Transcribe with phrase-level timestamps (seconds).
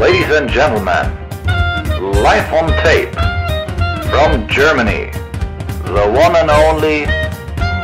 [0.00, 1.06] Ladies and gentlemen,
[2.22, 3.14] live on tape
[4.10, 5.10] from Germany,
[5.84, 7.06] the one and only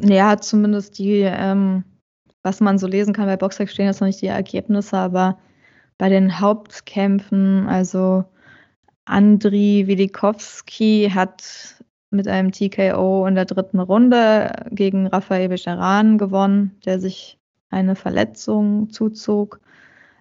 [0.00, 1.84] Ja, zumindest die, ähm,
[2.42, 5.38] was man so lesen kann bei Boxrec stehen jetzt noch nicht die Ergebnisse, aber
[5.96, 8.24] bei den Hauptkämpfen, also
[9.06, 17.00] Andri Wilikowski hat mit einem TKO in der dritten Runde gegen Rafael Becheran gewonnen, der
[17.00, 17.37] sich
[17.70, 19.60] eine Verletzung zuzog.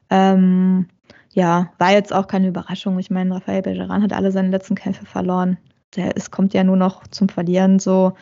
[0.09, 0.87] Ähm,
[1.31, 2.97] ja, war jetzt auch keine Überraschung.
[2.99, 5.57] Ich meine, Rafael Bergeran hat alle seine letzten Kämpfe verloren.
[5.95, 8.13] Der es kommt ja nur noch zum Verlieren so.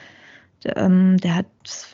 [0.64, 1.46] Der, ähm, der hat,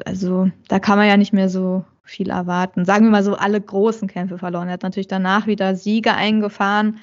[0.05, 2.85] also da kann man ja nicht mehr so viel erwarten.
[2.85, 4.67] Sagen wir mal so, alle großen Kämpfe verloren.
[4.67, 6.99] Er hat natürlich danach wieder Siege eingefahren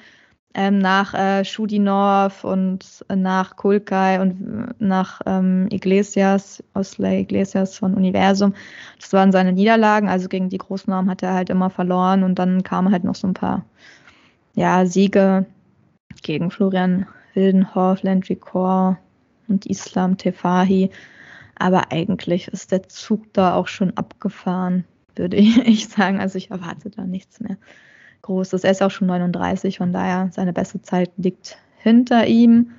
[0.55, 7.77] ähm, nach äh, Schudinov und äh, nach Kulkai und äh, nach ähm, Iglesias, Osley Iglesias
[7.77, 8.55] von Universum.
[8.99, 12.39] Das waren seine Niederlagen, also gegen die großen Namen hat er halt immer verloren und
[12.39, 13.63] dann kamen halt noch so ein paar
[14.55, 15.45] ja, Siege
[16.23, 17.05] gegen Florian
[17.35, 18.97] Wildenhoff, Landry Core
[19.47, 20.89] und Islam Tefahi.
[21.55, 26.19] Aber eigentlich ist der Zug da auch schon abgefahren, würde ich sagen.
[26.19, 27.57] Also ich erwarte da nichts mehr
[28.21, 28.63] groß ist.
[28.63, 32.71] Er ist auch schon 39, von daher seine beste Zeit liegt hinter ihm.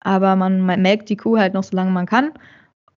[0.00, 2.32] Aber man, man melkt die Kuh halt noch so lange man kann.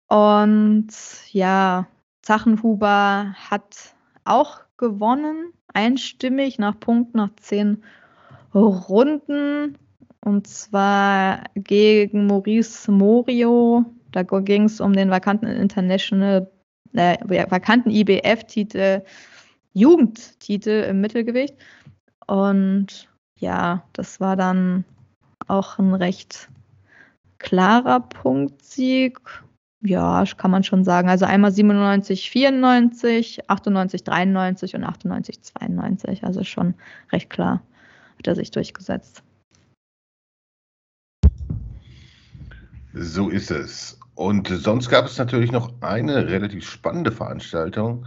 [0.09, 0.88] Und
[1.32, 1.87] ja,
[2.22, 3.94] Zachenhuber hat
[4.25, 7.82] auch gewonnen, einstimmig nach Punkten nach zehn
[8.54, 9.78] Runden.
[10.20, 13.84] Und zwar gegen Maurice Morio.
[14.12, 16.50] Da ging es um den vakanten International,
[16.94, 17.19] äh,
[17.50, 19.03] vakanten IBF-Titel
[19.75, 21.55] Jugendtitel im Mittelgewicht.
[22.27, 23.09] Und
[23.39, 24.85] ja, das war dann
[25.47, 26.49] auch ein recht
[27.39, 29.19] klarer Punktsieg.
[29.83, 31.11] Ja, kann man schon sagen.
[31.11, 36.25] Also einmal 97, 94, 98, 93 und 98, 92.
[36.25, 36.75] Also schon
[37.12, 37.61] recht klar
[38.17, 39.23] hat er sich durchgesetzt.
[42.95, 43.99] So ist es.
[44.15, 48.06] Und sonst gab es natürlich noch eine relativ spannende Veranstaltung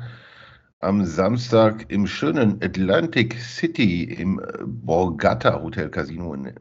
[0.80, 6.54] am Samstag im schönen Atlantic City im äh, Borgata Hotel Casino in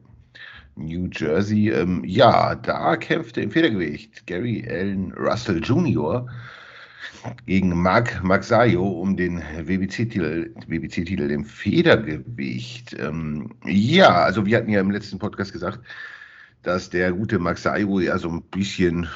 [0.75, 1.69] New Jersey.
[1.69, 6.27] Ähm, ja, da kämpfte im Federgewicht Gary Allen Russell Jr.
[7.45, 12.95] gegen Mark Maxayo um den WBC-Titel WBC im Federgewicht.
[12.99, 15.79] Ähm, ja, also wir hatten ja im letzten Podcast gesagt,
[16.63, 19.07] dass der gute Maxayo ja so ein bisschen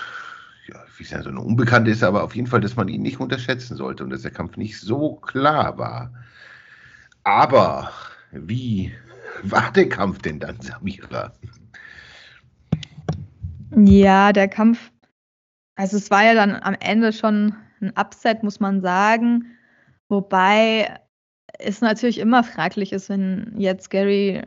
[0.67, 3.19] ja, wie gesagt, so eine Unbekannte ist, aber auf jeden Fall, dass man ihn nicht
[3.19, 6.13] unterschätzen sollte und dass der Kampf nicht so klar war.
[7.23, 7.91] Aber
[8.31, 8.93] wie
[9.43, 11.33] war der Kampf denn dann, Samira?
[13.75, 14.91] Ja, der Kampf,
[15.75, 19.45] also es war ja dann am Ende schon ein Upset, muss man sagen.
[20.09, 20.99] Wobei
[21.59, 24.43] es natürlich immer fraglich ist, wenn jetzt Gary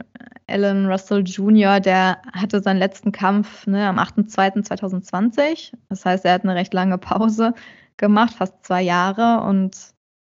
[0.47, 5.73] Allen Russell Jr., der hatte seinen letzten Kampf ne, am 8.2.2020.
[5.89, 7.55] Das heißt, er hat eine recht lange Pause
[7.97, 9.77] gemacht, fast zwei Jahre, und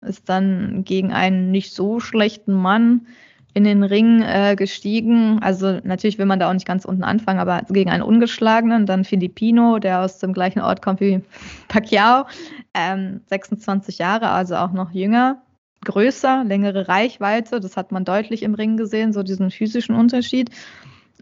[0.01, 3.07] ist dann gegen einen nicht so schlechten Mann
[3.53, 5.39] in den Ring äh, gestiegen.
[5.41, 9.03] Also natürlich will man da auch nicht ganz unten anfangen, aber gegen einen ungeschlagenen, dann
[9.03, 11.21] Filipino, der aus dem gleichen Ort kommt wie
[11.67, 12.25] Pacquiao,
[12.73, 15.41] ähm, 26 Jahre, also auch noch jünger
[15.85, 17.59] größer, längere Reichweite.
[17.59, 20.49] Das hat man deutlich im Ring gesehen, so diesen physischen Unterschied.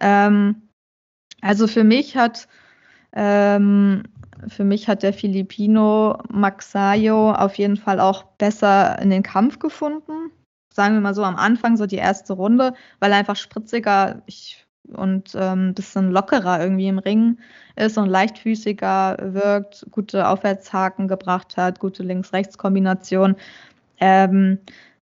[0.02, 0.70] Ähm,
[1.42, 2.48] also für mich hat
[3.14, 4.04] ähm,
[4.48, 10.32] für mich hat der Filipino Maxayo auf jeden Fall auch besser in den Kampf gefunden.
[10.74, 14.66] Sagen wir mal so am Anfang, so die erste Runde, weil er einfach spritziger ich,
[14.94, 17.40] und ein ähm, bisschen lockerer irgendwie im Ring
[17.76, 23.36] ist und leichtfüßiger wirkt, gute Aufwärtshaken gebracht hat, gute Links-Rechts-Kombination.
[24.00, 24.60] Ähm,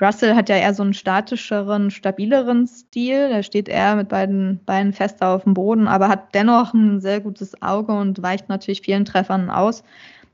[0.02, 3.16] Russell hat ja eher so einen statischeren, stabileren Stil.
[3.32, 7.22] Er steht eher mit beiden Beinen fester auf dem Boden, aber hat dennoch ein sehr
[7.22, 9.84] gutes Auge und weicht natürlich vielen Treffern aus.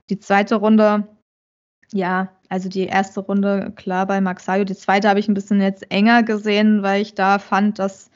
[0.10, 1.08] Die zweite Runde,
[1.94, 4.64] ja, also die erste Runde klar bei Maxayo.
[4.66, 8.10] Die zweite habe ich ein bisschen jetzt enger gesehen, weil ich da fand, dass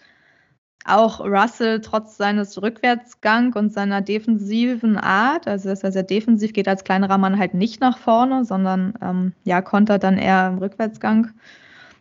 [0.85, 6.67] auch Russell trotz seines Rückwärtsgang und seiner defensiven Art, also dass er sehr defensiv geht
[6.67, 11.31] als kleinerer Mann halt nicht nach vorne, sondern ähm, ja, kontert dann eher im Rückwärtsgang.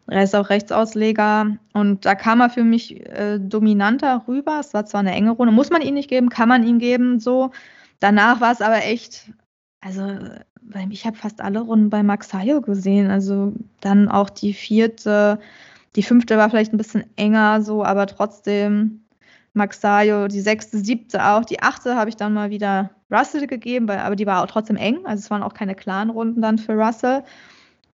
[0.07, 4.59] Er ist auch Rechtsausleger und da kam er für mich äh, dominanter rüber.
[4.61, 7.21] Es war zwar eine enge Runde, muss man ihn nicht geben, kann man ihn geben,
[7.21, 7.53] so.
[8.01, 9.33] Danach war es aber echt,
[9.81, 10.19] also
[10.91, 15.39] ich habe fast alle Runden bei Max Hayo gesehen, also dann auch die vierte,
[15.97, 19.05] die fünfte war vielleicht ein bisschen enger so, aber trotzdem
[19.55, 21.45] Maxayo, die sechste, siebte auch.
[21.45, 25.07] Die achte habe ich dann mal wieder Russell gegeben, aber die war auch trotzdem eng.
[25.07, 27.23] Also es waren auch keine klaren Runden dann für Russell.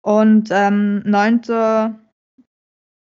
[0.01, 1.95] Und ähm, neunte,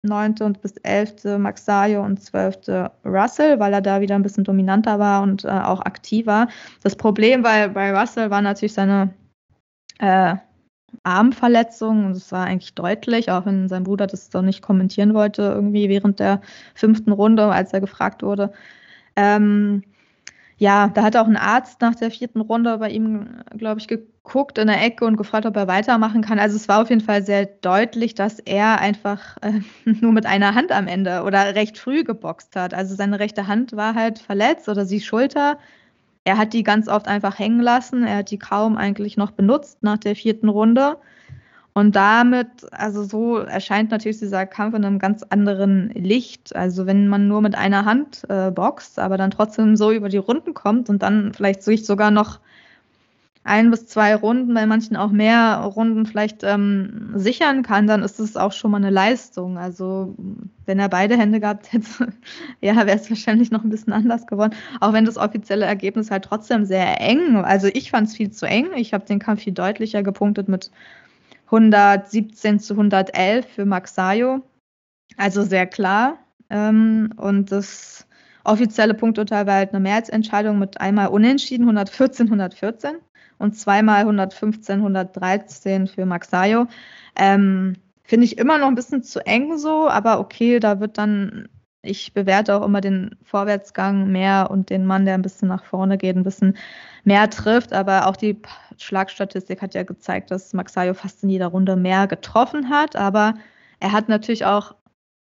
[0.02, 4.98] neunte und bis elfte Maxayo und zwölfte Russell, weil er da wieder ein bisschen dominanter
[4.98, 6.48] war und äh, auch aktiver.
[6.82, 9.14] Das Problem bei, bei Russell war natürlich seine
[9.98, 10.36] äh,
[11.04, 15.42] Armverletzung und es war eigentlich deutlich, auch wenn sein Bruder das doch nicht kommentieren wollte,
[15.42, 16.40] irgendwie während der
[16.74, 18.52] fünften Runde, als er gefragt wurde.
[19.16, 19.82] Ähm,
[20.62, 24.58] ja, da hat auch ein Arzt nach der vierten Runde bei ihm, glaube ich, geguckt
[24.58, 26.38] in der Ecke und gefragt, ob er weitermachen kann.
[26.38, 29.60] Also es war auf jeden Fall sehr deutlich, dass er einfach äh,
[30.00, 32.74] nur mit einer Hand am Ende oder recht früh geboxt hat.
[32.74, 35.58] Also seine rechte Hand war halt verletzt oder die Schulter
[36.24, 38.04] er hat die ganz oft einfach hängen lassen.
[38.04, 40.98] Er hat die kaum eigentlich noch benutzt nach der vierten Runde.
[41.74, 46.54] Und damit, also so erscheint natürlich dieser Kampf in einem ganz anderen Licht.
[46.54, 50.18] Also wenn man nur mit einer Hand äh, boxt, aber dann trotzdem so über die
[50.18, 52.40] Runden kommt und dann vielleicht sich sogar noch
[53.44, 58.20] ein bis zwei Runden, bei manchen auch mehr Runden vielleicht ähm, sichern kann, dann ist
[58.20, 59.58] es auch schon mal eine Leistung.
[59.58, 60.14] Also
[60.64, 62.12] wenn er beide Hände gehabt hätte,
[62.60, 64.54] ja, wäre es wahrscheinlich noch ein bisschen anders geworden.
[64.80, 67.36] Auch wenn das offizielle Ergebnis halt trotzdem sehr eng.
[67.36, 68.68] Also ich fand es viel zu eng.
[68.76, 70.70] Ich habe den Kampf viel deutlicher gepunktet mit
[71.46, 74.42] 117 zu 111 für Max Sayo.
[75.16, 76.18] Also sehr klar.
[76.48, 78.06] Ähm, und das
[78.44, 82.96] offizielle Punkturteil war halt eine Mehrheitsentscheidung mit einmal Unentschieden, 114, 114
[83.42, 86.66] und zweimal 115, 113 für Maxayo.
[87.16, 87.74] Ähm,
[88.04, 91.48] Finde ich immer noch ein bisschen zu eng so, aber okay, da wird dann,
[91.82, 95.98] ich bewerte auch immer den Vorwärtsgang mehr und den Mann, der ein bisschen nach vorne
[95.98, 96.56] geht, ein bisschen
[97.04, 97.72] mehr trifft.
[97.72, 98.40] Aber auch die
[98.78, 102.96] Schlagstatistik hat ja gezeigt, dass Maxayo fast in jeder Runde mehr getroffen hat.
[102.96, 103.34] Aber
[103.80, 104.74] er hat natürlich auch,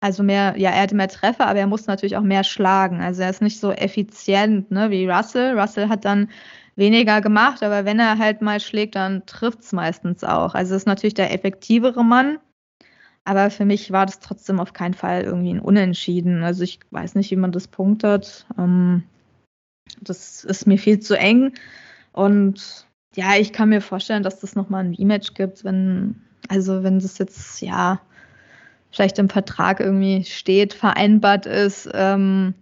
[0.01, 3.01] also mehr, ja, er hatte mehr Treffer, aber er muss natürlich auch mehr schlagen.
[3.01, 5.57] Also er ist nicht so effizient ne, wie Russell.
[5.57, 6.29] Russell hat dann
[6.75, 10.55] weniger gemacht, aber wenn er halt mal schlägt, dann trifft es meistens auch.
[10.55, 12.39] Also ist natürlich der effektivere Mann,
[13.25, 16.43] aber für mich war das trotzdem auf keinen Fall irgendwie ein Unentschieden.
[16.43, 18.45] Also ich weiß nicht, wie man das punktet.
[18.57, 19.03] Ähm,
[20.01, 21.53] das ist mir viel zu eng.
[22.11, 26.99] Und ja, ich kann mir vorstellen, dass das nochmal ein Rematch gibt, wenn, also wenn
[26.99, 28.01] das jetzt, ja,
[28.91, 32.53] vielleicht im Vertrag irgendwie steht, vereinbart ist, ähm,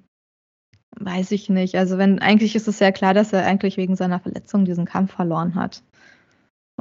[0.99, 1.75] Weiß ich nicht.
[1.75, 5.13] Also wenn eigentlich ist es ja klar, dass er eigentlich wegen seiner Verletzung diesen Kampf
[5.13, 5.83] verloren hat.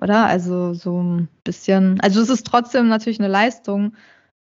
[0.00, 0.26] Oder?
[0.26, 2.00] Also so ein bisschen.
[2.00, 3.94] Also es ist trotzdem natürlich eine Leistung,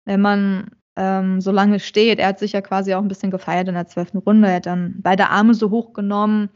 [0.06, 2.18] wenn man ähm, so lange steht.
[2.18, 4.48] Er hat sich ja quasi auch ein bisschen gefeiert in der zwölften Runde.
[4.48, 6.50] Er hat dann beide Arme so hoch genommen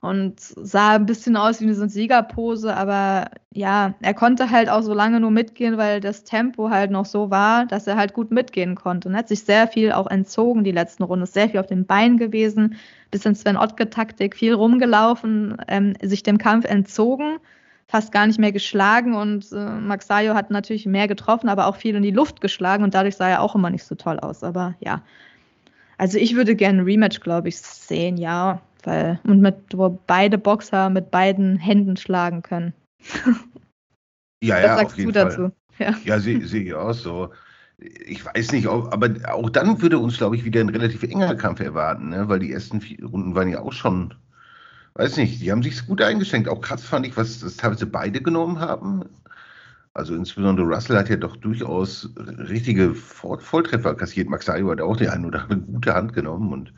[0.00, 4.94] und sah ein bisschen aus wie eine Siegerpose, aber ja, er konnte halt auch so
[4.94, 8.74] lange nur mitgehen, weil das Tempo halt noch so war, dass er halt gut mitgehen
[8.74, 9.08] konnte.
[9.08, 11.66] Und er hat sich sehr viel auch entzogen die letzten Runden, ist sehr viel auf
[11.66, 12.76] den Beinen gewesen,
[13.10, 17.38] bisschen Sven Ottke-Taktik, viel rumgelaufen, ähm, sich dem Kampf entzogen,
[17.88, 21.94] fast gar nicht mehr geschlagen und äh, Maxayo hat natürlich mehr getroffen, aber auch viel
[21.94, 24.42] in die Luft geschlagen und dadurch sah er auch immer nicht so toll aus.
[24.42, 25.02] Aber ja,
[25.98, 28.60] also ich würde gerne ein Rematch, glaube ich, sehen, ja.
[28.86, 32.72] Weil, und mit, wo beide Boxer mit beiden Händen schlagen können.
[34.42, 35.52] ja, ja, Was sagst du dazu?
[35.78, 37.30] Ja, ja sehe seh ich auch so.
[37.78, 41.60] Ich weiß nicht, aber auch dann würde uns, glaube ich, wieder ein relativ enger Kampf
[41.60, 42.28] erwarten, ne?
[42.28, 44.14] weil die ersten vier Runden waren ja auch schon,
[44.94, 46.48] weiß nicht, die haben sich gut eingeschränkt.
[46.48, 49.04] Auch krass fand ich, was das teilweise beide genommen haben.
[49.94, 54.30] Also insbesondere Russell hat ja doch durchaus richtige Volltreffer kassiert.
[54.30, 56.72] Max Ayo hat auch die eine oder andere gute Hand genommen und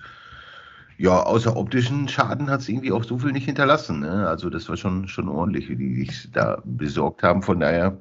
[0.98, 4.00] ja, außer optischen Schaden hat es irgendwie auch so viel nicht hinterlassen.
[4.00, 4.28] Ne?
[4.28, 7.42] Also das war schon, schon ordentlich, wie die sich da besorgt haben.
[7.42, 7.98] Von daher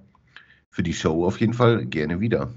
[0.71, 2.49] für die Show auf jeden Fall gerne wieder.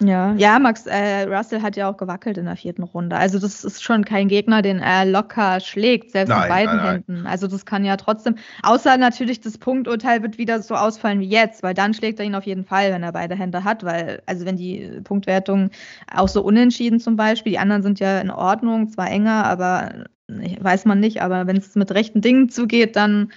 [0.00, 3.16] Ja, ja, Max äh, Russell hat ja auch gewackelt in der vierten Runde.
[3.16, 6.84] Also das ist schon kein Gegner, den er locker schlägt, selbst Nein, mit beiden nein,
[6.84, 7.04] nein.
[7.06, 7.26] Händen.
[7.26, 11.64] Also das kann ja trotzdem, außer natürlich das Punkturteil wird wieder so ausfallen wie jetzt,
[11.64, 14.46] weil dann schlägt er ihn auf jeden Fall, wenn er beide Hände hat, weil, also
[14.46, 15.70] wenn die Punktwertung
[16.14, 20.84] auch so unentschieden zum Beispiel, die anderen sind ja in Ordnung, zwar enger, aber weiß
[20.84, 23.32] man nicht, aber wenn es mit rechten Dingen zugeht, dann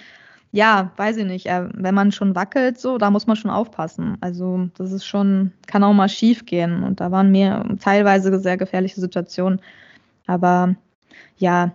[0.52, 1.46] ja, weiß ich nicht.
[1.46, 4.18] Äh, wenn man schon wackelt, so, da muss man schon aufpassen.
[4.20, 6.82] Also, das ist schon, kann auch mal schief gehen.
[6.82, 9.60] Und da waren mir teilweise sehr gefährliche Situationen.
[10.26, 10.76] Aber
[11.38, 11.72] ja,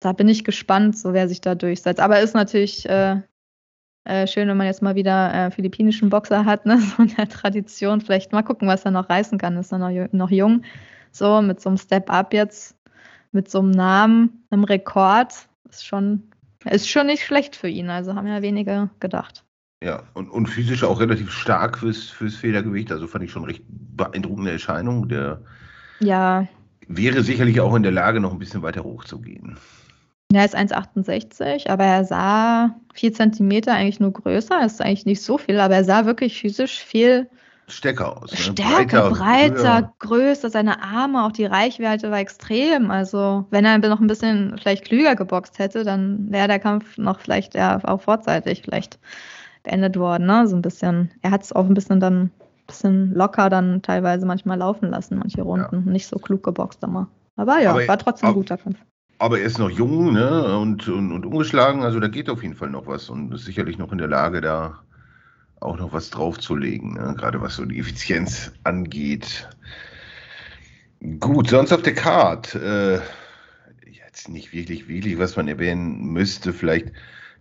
[0.00, 2.00] da bin ich gespannt, so wer sich da durchsetzt.
[2.00, 3.22] Aber ist natürlich äh,
[4.04, 6.78] äh, schön, wenn man jetzt mal wieder äh, philippinischen Boxer hat, ne?
[6.96, 8.02] so in der Tradition.
[8.02, 9.56] Vielleicht mal gucken, was er noch reißen kann.
[9.56, 10.62] Ist er noch, noch jung.
[11.10, 12.76] So, mit so einem Step-Up jetzt,
[13.32, 15.32] mit so einem Namen, einem Rekord.
[15.70, 16.24] Ist schon,
[16.70, 17.90] ist schon nicht schlecht für ihn.
[17.90, 19.44] Also haben ja wenige gedacht.
[19.82, 22.90] Ja, und, und physisch auch relativ stark fürs, fürs Federgewicht.
[22.90, 25.08] Also fand ich schon recht beeindruckende Erscheinung.
[25.08, 25.42] Der
[26.00, 26.46] Ja,
[26.88, 29.58] wäre sicherlich auch in der Lage, noch ein bisschen weiter hochzugehen.
[30.32, 34.64] er ist 1,68, aber er sah 4 Zentimeter eigentlich nur größer.
[34.64, 37.28] Ist eigentlich nicht so viel, aber er sah wirklich physisch viel
[37.66, 38.30] Stärker aus.
[38.30, 38.36] Ne?
[38.36, 39.92] stärker, breiter, höher.
[39.98, 40.50] größer.
[40.50, 42.90] Seine Arme, auch die Reichweite war extrem.
[42.90, 47.20] Also, wenn er noch ein bisschen vielleicht klüger geboxt hätte, dann wäre der Kampf noch
[47.20, 48.98] vielleicht ja auch vorzeitig vielleicht
[49.62, 50.26] beendet worden.
[50.26, 50.46] Ne?
[50.46, 51.10] So ein bisschen.
[51.22, 52.30] Er hat es auch ein bisschen dann ein
[52.66, 55.84] bisschen locker dann teilweise manchmal laufen lassen, manche Runden.
[55.90, 57.08] Nicht so klug geboxt immer.
[57.36, 58.78] Aber ja, Aber- war trotzdem ein guter Kampf.
[59.18, 60.58] Aber er ist noch jung ne?
[60.58, 61.82] und, und, und ungeschlagen.
[61.82, 64.40] Also da geht auf jeden Fall noch was und ist sicherlich noch in der Lage,
[64.40, 64.80] da
[65.64, 66.94] auch noch was draufzulegen.
[66.94, 67.14] Ne?
[67.16, 69.48] Gerade was so die Effizienz angeht.
[71.20, 72.54] Gut, sonst auf der Card.
[72.54, 73.00] Äh,
[73.86, 76.52] jetzt nicht wirklich, wirklich, was man erwähnen müsste.
[76.52, 76.92] Vielleicht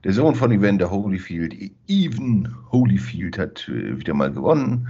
[0.04, 1.56] der Sohn von Evander Holyfield,
[1.88, 4.90] Even Holyfield, hat äh, wieder mal gewonnen.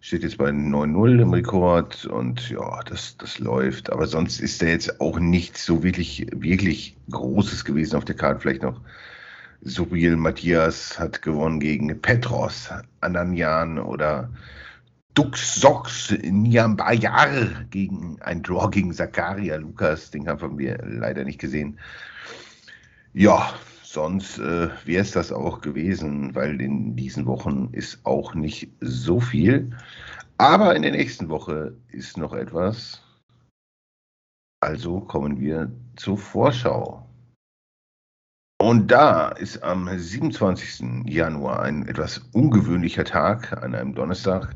[0.00, 3.92] Steht jetzt bei 9-0 im Rekord und ja, das, das läuft.
[3.92, 8.40] Aber sonst ist da jetzt auch nichts so wirklich, wirklich Großes gewesen auf der Karte.
[8.40, 8.80] Vielleicht noch
[9.64, 12.68] Subil Matthias hat gewonnen gegen Petros
[13.00, 14.28] Ananjan oder
[15.14, 20.10] Duxox Niambayar gegen ein Draw gegen Zakaria Lukas.
[20.10, 21.78] Den Kampf haben wir leider nicht gesehen.
[23.12, 23.54] Ja,
[23.84, 29.20] sonst äh, wäre es das auch gewesen, weil in diesen Wochen ist auch nicht so
[29.20, 29.70] viel.
[30.38, 33.00] Aber in der nächsten Woche ist noch etwas.
[34.60, 37.06] Also kommen wir zur Vorschau.
[38.62, 41.04] Und da ist am 27.
[41.06, 44.54] Januar ein etwas ungewöhnlicher Tag, an einem Donnerstag,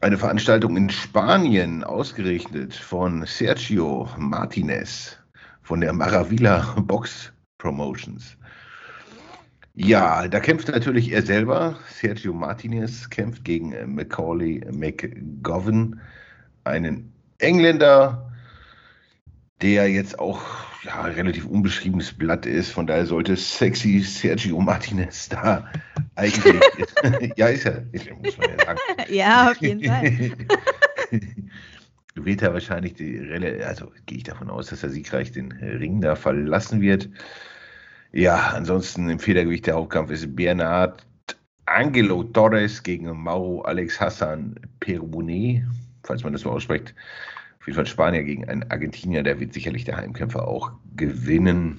[0.00, 5.16] eine Veranstaltung in Spanien, ausgerichtet von Sergio Martinez
[5.62, 8.36] von der Maravilla Box Promotions.
[9.74, 11.78] Ja, da kämpft natürlich er selber.
[11.88, 16.00] Sergio Martinez kämpft gegen Macaulay McGovern,
[16.64, 18.33] einen Engländer,
[19.62, 20.40] der jetzt auch
[20.84, 22.70] ja, relativ unbeschriebenes Blatt ist.
[22.70, 25.70] Von daher sollte sexy Sergio Martinez da
[26.14, 26.60] eigentlich.
[27.36, 28.78] ja, ist er, er, muss man ja sagen.
[29.08, 30.32] Ja, auf jeden Fall.
[32.14, 36.00] wird er wahrscheinlich die Relle, also gehe ich davon aus, dass er siegreich den Ring
[36.00, 37.08] da verlassen wird.
[38.12, 41.04] Ja, ansonsten im Federgewicht der Hauptkampf ist Bernard
[41.66, 45.64] Angelo Torres gegen Mauro Alex Hassan Perbonet,
[46.04, 46.94] falls man das so ausspricht.
[47.64, 51.78] Auf jeden Fall Spanier gegen einen Argentinier, der wird sicherlich der Heimkämpfer auch gewinnen.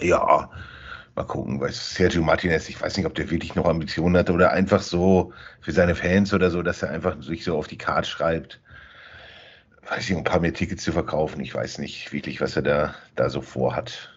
[0.00, 0.50] Ja,
[1.14, 4.52] mal gucken, was Sergio Martinez, ich weiß nicht, ob der wirklich noch Ambitionen hat oder
[4.52, 8.08] einfach so für seine Fans oder so, dass er einfach sich so auf die Karte
[8.08, 8.60] schreibt
[9.90, 11.40] weiß ich, ein paar mehr Tickets zu verkaufen.
[11.40, 14.12] Ich weiß nicht wirklich, was er da, da so vorhat.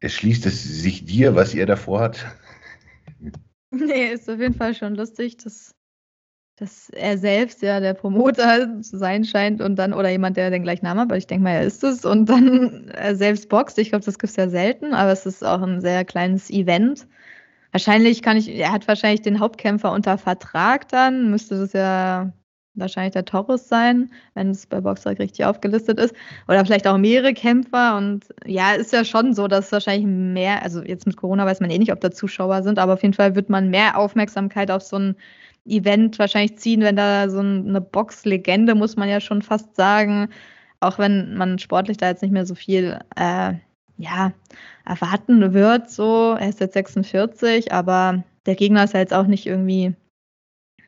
[0.00, 2.26] Erschließt es sich dir, was er da vorhat?
[3.72, 5.76] Nee, ist auf jeden Fall schon lustig, dass,
[6.60, 10.62] dass er selbst ja der Promoter zu sein scheint und dann, oder jemand, der den
[10.62, 13.78] gleichen Namen hat, aber ich denke mal, er ist es, und dann er selbst boxt.
[13.78, 17.08] Ich glaube, das gibt es ja selten, aber es ist auch ein sehr kleines Event.
[17.72, 22.30] Wahrscheinlich kann ich, er hat wahrscheinlich den Hauptkämpfer unter Vertrag dann, müsste das ja
[22.74, 26.14] wahrscheinlich der Torres sein, wenn es bei Boxrec richtig aufgelistet ist.
[26.46, 27.96] Oder vielleicht auch mehrere Kämpfer.
[27.96, 31.70] Und ja, ist ja schon so, dass wahrscheinlich mehr, also jetzt mit Corona weiß man
[31.70, 34.82] eh nicht, ob da Zuschauer sind, aber auf jeden Fall wird man mehr Aufmerksamkeit auf
[34.82, 35.16] so ein
[35.66, 40.28] Event wahrscheinlich ziehen, wenn da so eine Boxlegende, muss man ja schon fast sagen,
[40.80, 43.54] auch wenn man sportlich da jetzt nicht mehr so viel äh,
[43.98, 44.32] ja,
[44.86, 49.46] erwarten wird, so, er ist jetzt 46, aber der Gegner ist ja jetzt auch nicht
[49.46, 49.94] irgendwie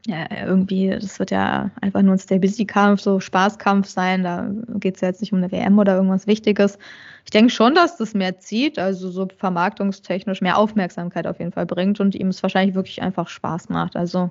[0.06, 4.24] ja, irgendwie, das wird ja einfach nur ein Stability-Kampf, so Spaßkampf sein.
[4.24, 4.50] Da
[4.80, 6.78] geht es ja jetzt nicht um eine WM oder irgendwas Wichtiges.
[7.24, 11.66] Ich denke schon, dass das mehr zieht, also so vermarktungstechnisch mehr Aufmerksamkeit auf jeden Fall
[11.66, 13.94] bringt und ihm es wahrscheinlich wirklich einfach Spaß macht.
[13.94, 14.30] Also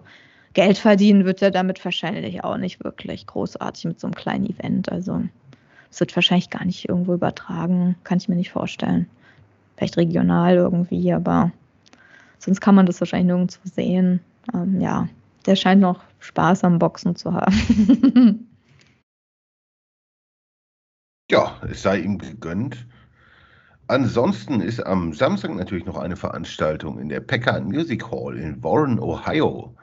[0.53, 4.91] Geld verdienen wird er damit wahrscheinlich auch nicht wirklich großartig mit so einem kleinen Event.
[4.91, 5.21] Also
[5.89, 9.07] es wird wahrscheinlich gar nicht irgendwo übertragen, kann ich mir nicht vorstellen.
[9.77, 11.51] Vielleicht regional irgendwie, aber
[12.37, 14.19] sonst kann man das wahrscheinlich nirgendwo sehen.
[14.53, 15.07] Ähm, ja,
[15.45, 18.49] der scheint noch Spaß am Boxen zu haben.
[21.31, 22.85] ja, es sei ihm gegönnt.
[23.87, 28.99] Ansonsten ist am Samstag natürlich noch eine Veranstaltung in der Packard Music Hall in Warren,
[28.99, 29.75] Ohio.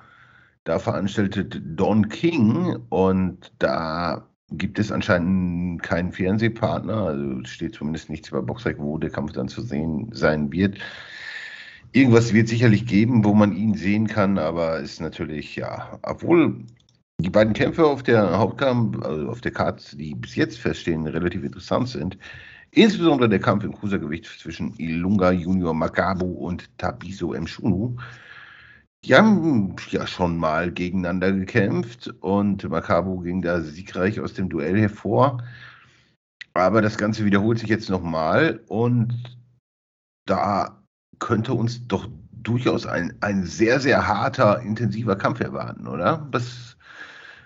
[0.68, 7.06] Da veranstaltet Don King und da gibt es anscheinend keinen Fernsehpartner.
[7.06, 10.76] Also steht zumindest nichts über Boxrec, wo der Kampf dann zu sehen sein wird.
[11.92, 16.66] Irgendwas wird sicherlich geben, wo man ihn sehen kann, aber ist natürlich, ja, obwohl
[17.18, 21.44] die beiden Kämpfe auf der Hauptkampf, also auf der Karte, die bis jetzt feststehen, relativ
[21.44, 22.18] interessant sind.
[22.72, 27.96] Insbesondere der Kampf im Cruisergewicht zwischen Ilunga Junior Makabu und Tabiso Mshunu.
[29.05, 34.78] Die haben ja schon mal gegeneinander gekämpft und Makabu ging da siegreich aus dem Duell
[34.78, 35.43] hervor.
[36.52, 39.38] Aber das Ganze wiederholt sich jetzt nochmal und
[40.26, 40.83] da
[41.21, 46.26] könnte uns doch durchaus ein, ein sehr, sehr harter, intensiver Kampf erwarten, oder?
[46.33, 46.76] Was,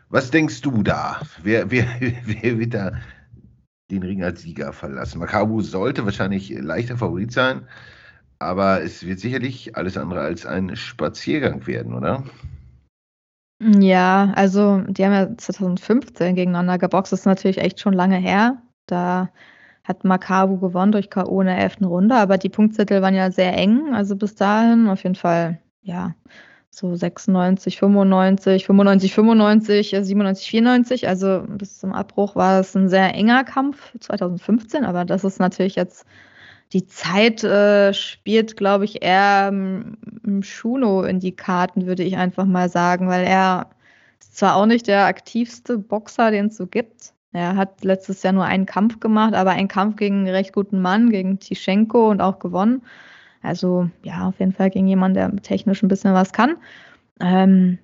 [0.09, 1.21] was denkst du da?
[1.43, 1.87] Wer, wer,
[2.25, 2.93] wer wird da
[3.91, 5.19] den Ring als Sieger verlassen?
[5.19, 7.69] Makabu sollte wahrscheinlich leichter Favorit sein,
[8.43, 12.25] aber es wird sicherlich alles andere als ein Spaziergang werden, oder?
[13.61, 17.13] Ja, also die haben ja 2015 gegeneinander geboxt.
[17.13, 18.61] Das ist natürlich echt schon lange her.
[18.87, 19.31] Da
[19.85, 21.41] hat Makabu gewonnen durch K.O.
[21.41, 23.95] in der elften Runde, aber die Punktzettel waren ja sehr eng.
[23.95, 26.15] Also bis dahin auf jeden Fall, ja,
[26.71, 31.09] so 96, 95, 95, 95, 97, 94.
[31.09, 35.77] Also bis zum Abbruch war es ein sehr enger Kampf 2015, aber das ist natürlich
[35.77, 36.07] jetzt
[36.73, 42.47] die Zeit äh, spielt, glaube ich, eher im Schuno in die Karten, würde ich einfach
[42.47, 43.71] mal sagen, weil er
[44.21, 47.13] ist zwar auch nicht der aktivste Boxer, den es so gibt.
[47.33, 50.81] Er hat letztes Jahr nur einen Kampf gemacht, aber einen Kampf gegen einen recht guten
[50.81, 52.83] Mann, gegen Tischenko und auch gewonnen.
[53.43, 56.57] Also ja, auf jeden Fall gegen jemanden, der technisch ein bisschen was kann.
[57.21, 57.79] Ähm,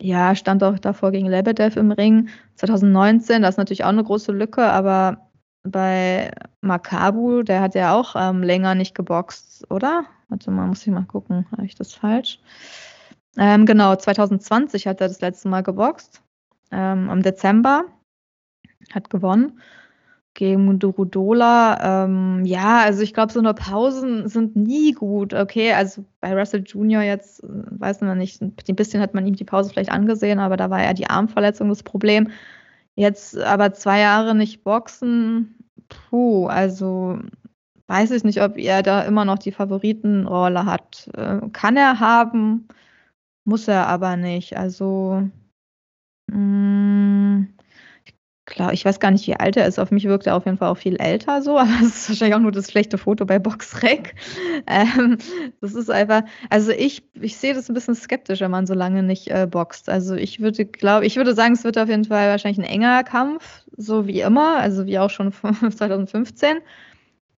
[0.00, 3.42] ja, stand auch davor gegen Lebedev im Ring 2019.
[3.42, 5.25] Das ist natürlich auch eine große Lücke, aber
[5.66, 10.04] bei Makabu, der hat ja auch ähm, länger nicht geboxt, oder?
[10.28, 11.46] Warte mal, muss ich mal gucken.
[11.52, 12.40] Habe ich das falsch?
[13.36, 16.22] Ähm, genau, 2020 hat er das letzte Mal geboxt.
[16.72, 17.84] Ähm, Im Dezember.
[18.92, 19.60] Hat gewonnen
[20.36, 22.04] gegen Durudola.
[22.04, 25.34] Ähm, ja, also ich glaube, so eine Pausen sind nie gut.
[25.34, 29.34] Okay, also bei Russell Junior jetzt, äh, weiß man nicht, ein bisschen hat man ihm
[29.34, 32.30] die Pause vielleicht angesehen, aber da war ja die Armverletzung das Problem.
[32.94, 35.55] Jetzt aber zwei Jahre nicht boxen,
[35.88, 37.18] puh, also
[37.88, 41.08] weiß ich nicht, ob er da immer noch die Favoritenrolle hat.
[41.14, 42.68] Äh, kann er haben,
[43.44, 44.56] muss er aber nicht.
[44.56, 45.28] Also
[46.28, 46.36] mh,
[48.56, 49.78] klar, ich weiß gar nicht, wie alt er ist.
[49.78, 52.34] Auf mich wirkt er auf jeden Fall auch viel älter so, aber das ist wahrscheinlich
[52.34, 54.14] auch nur das schlechte Foto bei Boxrec.
[54.68, 55.18] Ähm,
[55.60, 59.02] das ist einfach, also ich, ich sehe das ein bisschen skeptisch, wenn man so lange
[59.02, 59.88] nicht äh, boxt.
[59.88, 63.04] Also ich würde glaube, ich würde sagen, es wird auf jeden Fall wahrscheinlich ein enger
[63.04, 65.32] Kampf, so wie immer, also wie auch schon
[65.70, 66.58] 2015.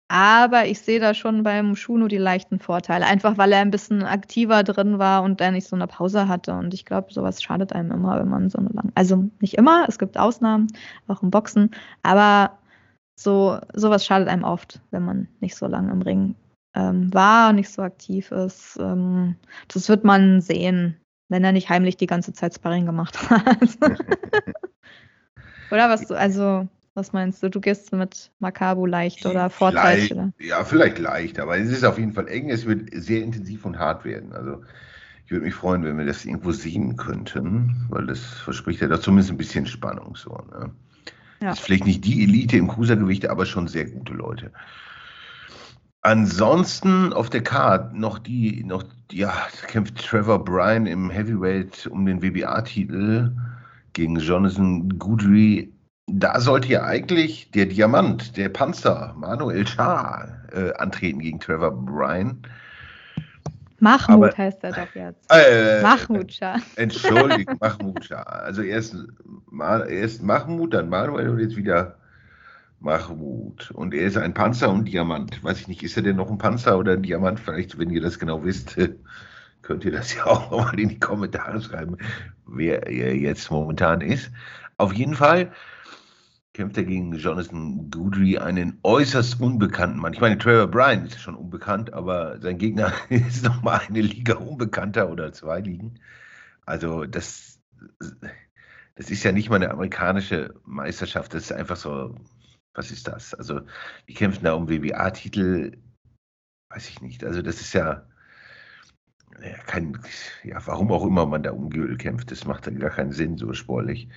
[0.09, 3.05] Aber ich sehe da schon beim Schuno die leichten Vorteile.
[3.05, 6.53] Einfach weil er ein bisschen aktiver drin war und er nicht so eine Pause hatte.
[6.53, 8.91] Und ich glaube, sowas schadet einem immer, wenn man so eine lange.
[8.95, 10.67] Also nicht immer, es gibt Ausnahmen,
[11.07, 11.71] auch im Boxen.
[12.03, 12.57] Aber
[13.19, 16.35] so sowas schadet einem oft, wenn man nicht so lange im Ring
[16.73, 18.77] ähm, war, nicht so aktiv ist.
[18.79, 19.35] Ähm,
[19.67, 20.95] das wird man sehen,
[21.27, 23.77] wenn er nicht heimlich die ganze Zeit Sparring gemacht hat.
[25.71, 26.67] Oder was du, also
[26.97, 27.49] was meinst du?
[27.49, 30.11] Du gehst mit Makabu leicht oder Vorteil?
[30.11, 30.33] Oder?
[30.39, 32.49] Ja, vielleicht leicht, aber es ist auf jeden Fall eng.
[32.49, 34.33] Es wird sehr intensiv und hart werden.
[34.33, 34.63] Also
[35.25, 38.99] ich würde mich freuen, wenn wir das irgendwo sehen könnten, weil das verspricht ja da
[38.99, 40.15] zumindest ein bisschen Spannung.
[40.15, 40.71] So, ne?
[41.41, 41.51] ja.
[41.51, 44.51] Ist vielleicht nicht die Elite im Cruisergewicht, aber schon sehr gute Leute.
[46.01, 49.33] Ansonsten auf der Card noch die, noch, ja,
[49.67, 53.33] kämpft Trevor Bryan im Heavyweight um den WBA-Titel
[53.93, 55.71] gegen Jonathan Goodry
[56.07, 62.41] da sollte ja eigentlich der Diamant, der Panzer, Manuel Schah, äh, antreten gegen Trevor Bryan.
[63.79, 65.29] Mahmoud Aber, heißt er doch jetzt.
[65.29, 66.55] Äh, Mahmoud Schah.
[66.77, 68.23] Entschuldigt, Mahmoud Schah.
[68.23, 68.95] Also erst,
[69.89, 71.97] erst Mahmoud, dann Manuel und jetzt wieder
[72.79, 73.71] Mahmoud.
[73.71, 75.43] Und er ist ein Panzer und Diamant.
[75.43, 77.39] Weiß ich nicht, ist er denn noch ein Panzer oder ein Diamant?
[77.39, 78.77] Vielleicht, wenn ihr das genau wisst,
[79.61, 81.97] könnt ihr das ja auch mal in die Kommentare schreiben,
[82.47, 84.31] wer er jetzt momentan ist.
[84.77, 85.51] Auf jeden Fall
[86.57, 90.13] kämpft er gegen Jonathan Goodry, einen äußerst unbekannten Mann.
[90.13, 95.11] Ich meine, Trevor Bryan ist schon unbekannt, aber sein Gegner ist nochmal eine Liga unbekannter
[95.11, 95.99] oder zwei Ligen.
[96.65, 97.59] Also das,
[98.95, 102.15] das ist ja nicht mal eine amerikanische Meisterschaft, das ist einfach so,
[102.73, 103.35] was ist das?
[103.35, 103.61] Also
[104.07, 105.77] die kämpfen da um WBA-Titel,
[106.71, 107.23] weiß ich nicht.
[107.23, 108.07] Also das ist ja,
[109.67, 109.99] kein,
[110.43, 113.37] ja, warum auch immer man da um Gürtel kämpft, das macht dann gar keinen Sinn,
[113.37, 114.09] so sportlich.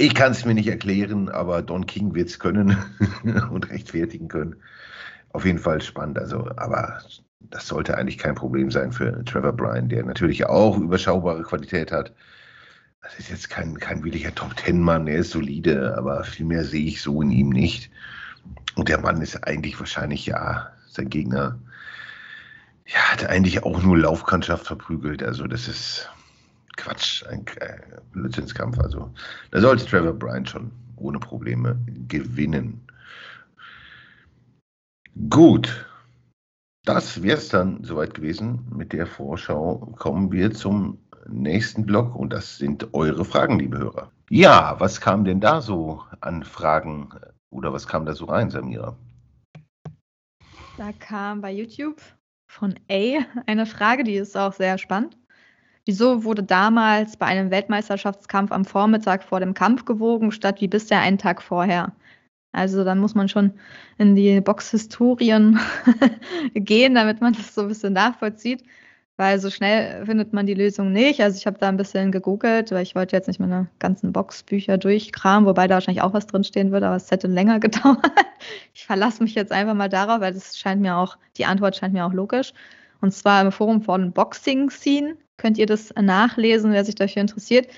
[0.00, 2.76] Ich kann es mir nicht erklären, aber Don King wird es können
[3.50, 4.56] und rechtfertigen können.
[5.30, 6.20] Auf jeden Fall spannend.
[6.20, 7.00] Also, aber
[7.40, 12.14] das sollte eigentlich kein Problem sein für Trevor Bryan, der natürlich auch überschaubare Qualität hat.
[13.02, 17.00] Das ist jetzt kein, kein wirklicher Top-Ten-Mann, er ist solide, aber viel mehr sehe ich
[17.00, 17.90] so in ihm nicht.
[18.76, 21.58] Und der Mann ist eigentlich wahrscheinlich, ja, sein Gegner,
[22.86, 25.22] ja, hat eigentlich auch nur Laufkantschaft verprügelt.
[25.22, 26.08] Also das ist
[26.78, 27.78] Quatsch, ein äh,
[28.12, 28.78] Blödsinnskampf.
[28.78, 29.12] Also
[29.50, 32.80] da sollte Trevor Bryan schon ohne Probleme gewinnen.
[35.28, 35.86] Gut,
[36.84, 38.64] das wäre es dann soweit gewesen.
[38.74, 44.10] Mit der Vorschau kommen wir zum nächsten Block und das sind eure Fragen, liebe Hörer.
[44.30, 47.10] Ja, was kam denn da so an Fragen
[47.50, 48.96] oder was kam da so rein, Samira?
[50.76, 52.00] Da kam bei YouTube
[52.48, 55.17] von A eine Frage, die ist auch sehr spannend.
[55.88, 61.00] Wieso wurde damals bei einem Weltmeisterschaftskampf am Vormittag vor dem Kampf gewogen, statt wie bisher
[61.00, 61.92] einen Tag vorher?
[62.52, 63.54] Also da muss man schon
[63.96, 65.58] in die Boxhistorien
[66.54, 68.64] gehen, damit man das so ein bisschen nachvollzieht,
[69.16, 71.22] weil so schnell findet man die Lösung nicht.
[71.22, 74.76] Also ich habe da ein bisschen gegoogelt, weil ich wollte jetzt nicht meine ganzen Boxbücher
[74.76, 78.12] durchkramen, wobei da wahrscheinlich auch was drinstehen würde, aber es hätte länger gedauert.
[78.74, 81.94] Ich verlasse mich jetzt einfach mal darauf, weil das scheint mir auch, die Antwort scheint
[81.94, 82.52] mir auch logisch.
[83.00, 87.68] Und zwar im Forum von Boxing Scene könnt ihr das nachlesen, wer sich dafür interessiert.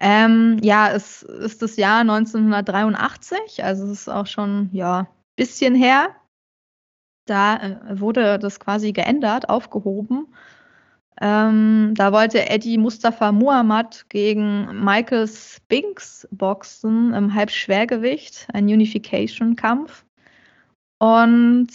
[0.00, 6.14] Ähm, ja, es ist das Jahr 1983, also es ist auch schon ja bisschen her.
[7.26, 10.26] Da äh, wurde das quasi geändert, aufgehoben.
[11.20, 20.04] Ähm, da wollte Eddie Mustafa Muhammad gegen Michael Spinks boxen im Halbschwergewicht, ein Unification-Kampf.
[20.98, 21.68] Und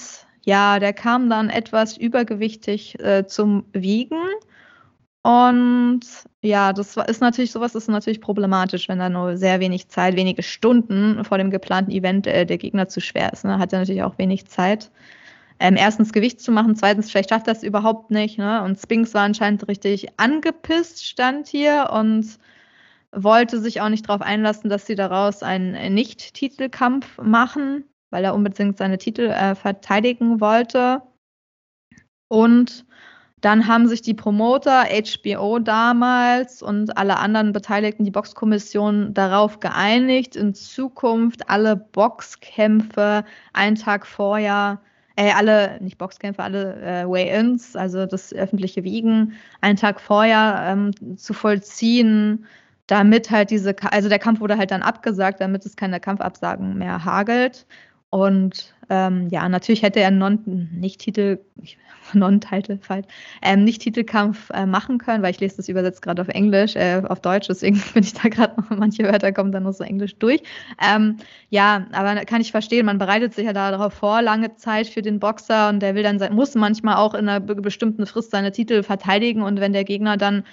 [0.44, 4.22] ja, der kam dann etwas übergewichtig äh, zum Wiegen
[5.26, 6.02] und
[6.44, 10.44] ja, das ist natürlich, sowas ist natürlich problematisch, wenn da nur sehr wenig Zeit, wenige
[10.44, 13.44] Stunden vor dem geplanten Event äh, der Gegner zu schwer ist.
[13.44, 13.58] Ne?
[13.58, 14.92] Hat er natürlich auch wenig Zeit.
[15.60, 18.38] Ähm, erstens Gewicht zu machen, zweitens vielleicht schafft das überhaupt nicht.
[18.38, 18.62] Ne?
[18.62, 22.38] Und Spinks war anscheinend richtig angepisst, stand hier und
[23.12, 28.78] wollte sich auch nicht darauf einlassen, dass sie daraus einen Nicht-Titelkampf machen, weil er unbedingt
[28.78, 31.02] seine Titel äh, verteidigen wollte.
[32.28, 32.86] Und
[33.46, 40.36] dann haben sich die Promoter, HBO damals und alle anderen Beteiligten, die Boxkommission, darauf geeinigt,
[40.36, 44.82] in Zukunft alle Boxkämpfe einen Tag vorher,
[45.16, 51.16] äh, alle, nicht Boxkämpfe, alle äh, Weigh-ins, also das öffentliche Wiegen, einen Tag vorher ähm,
[51.16, 52.48] zu vollziehen,
[52.88, 57.06] damit halt diese, also der Kampf wurde halt dann abgesagt, damit es keine Kampfabsagen mehr
[57.06, 57.68] hagelt.
[58.16, 60.40] Und ähm, ja, natürlich hätte er non,
[60.72, 61.38] nicht Titel,
[62.14, 63.06] Non-Title-Fight,
[63.42, 67.02] ähm, nicht Titelkampf äh, machen können, weil ich lese das übersetzt gerade auf Englisch, äh,
[67.06, 70.16] auf Deutsch, deswegen bin ich da gerade noch, manche Wörter kommen dann noch so Englisch
[70.16, 70.42] durch.
[70.82, 71.18] Ähm,
[71.50, 75.20] ja, aber kann ich verstehen, man bereitet sich ja darauf vor, lange Zeit für den
[75.20, 79.42] Boxer und der will dann, muss manchmal auch in einer bestimmten Frist seine Titel verteidigen
[79.42, 80.46] und wenn der Gegner dann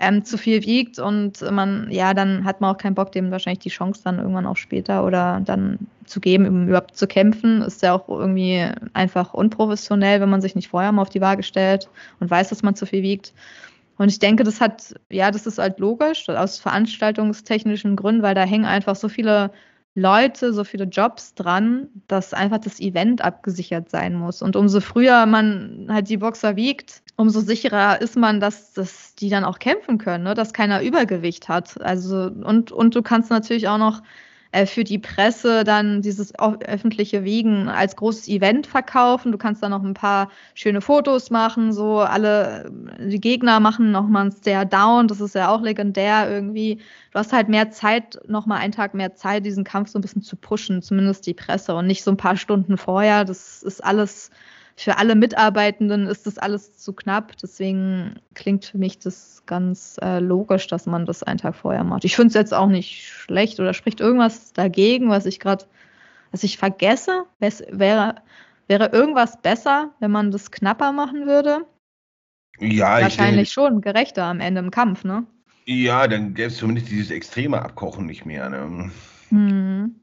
[0.00, 3.60] ähm, zu viel wiegt und man, ja, dann hat man auch keinen Bock, dem wahrscheinlich
[3.60, 7.60] die Chance dann irgendwann auch später oder dann zu geben, um überhaupt zu kämpfen.
[7.60, 11.42] Ist ja auch irgendwie einfach unprofessionell, wenn man sich nicht vorher mal auf die Waage
[11.42, 13.34] stellt und weiß, dass man zu viel wiegt.
[13.98, 18.44] Und ich denke, das hat, ja, das ist halt logisch, aus veranstaltungstechnischen Gründen, weil da
[18.44, 19.50] hängen einfach so viele
[20.00, 24.40] Leute, so viele Jobs dran, dass einfach das Event abgesichert sein muss.
[24.40, 29.28] Und umso früher man halt die Boxer wiegt, umso sicherer ist man, dass, dass die
[29.28, 30.34] dann auch kämpfen können, ne?
[30.34, 31.80] dass keiner Übergewicht hat.
[31.82, 34.02] Also, und, und du kannst natürlich auch noch
[34.52, 39.32] äh, für die Presse dann dieses öffentliche Wiegen als großes Event verkaufen.
[39.32, 44.26] Du kannst dann noch ein paar schöne Fotos machen, so alle die Gegner machen nochmal
[44.26, 46.76] ein Stare Down, das ist ja auch legendär irgendwie.
[47.12, 50.22] Du hast halt mehr Zeit, nochmal einen Tag mehr Zeit, diesen Kampf so ein bisschen
[50.22, 53.24] zu pushen, zumindest die Presse und nicht so ein paar Stunden vorher.
[53.24, 54.30] Das ist alles
[54.82, 57.36] für alle Mitarbeitenden ist das alles zu knapp.
[57.36, 62.04] Deswegen klingt für mich das ganz äh, logisch, dass man das einen Tag vorher macht.
[62.04, 65.66] Ich finde es jetzt auch nicht schlecht oder spricht irgendwas dagegen, was ich gerade,
[66.30, 67.24] was ich vergesse.
[67.40, 68.16] Es wäre,
[68.68, 71.66] wäre irgendwas besser, wenn man das knapper machen würde?
[72.58, 75.26] Ja, Wahrscheinlich ich, schon, gerechter am Ende im Kampf, ne?
[75.66, 78.48] Ja, dann gäbe es zumindest dieses extreme Abkochen nicht mehr.
[78.48, 78.90] Ne?
[79.30, 79.99] Mhm.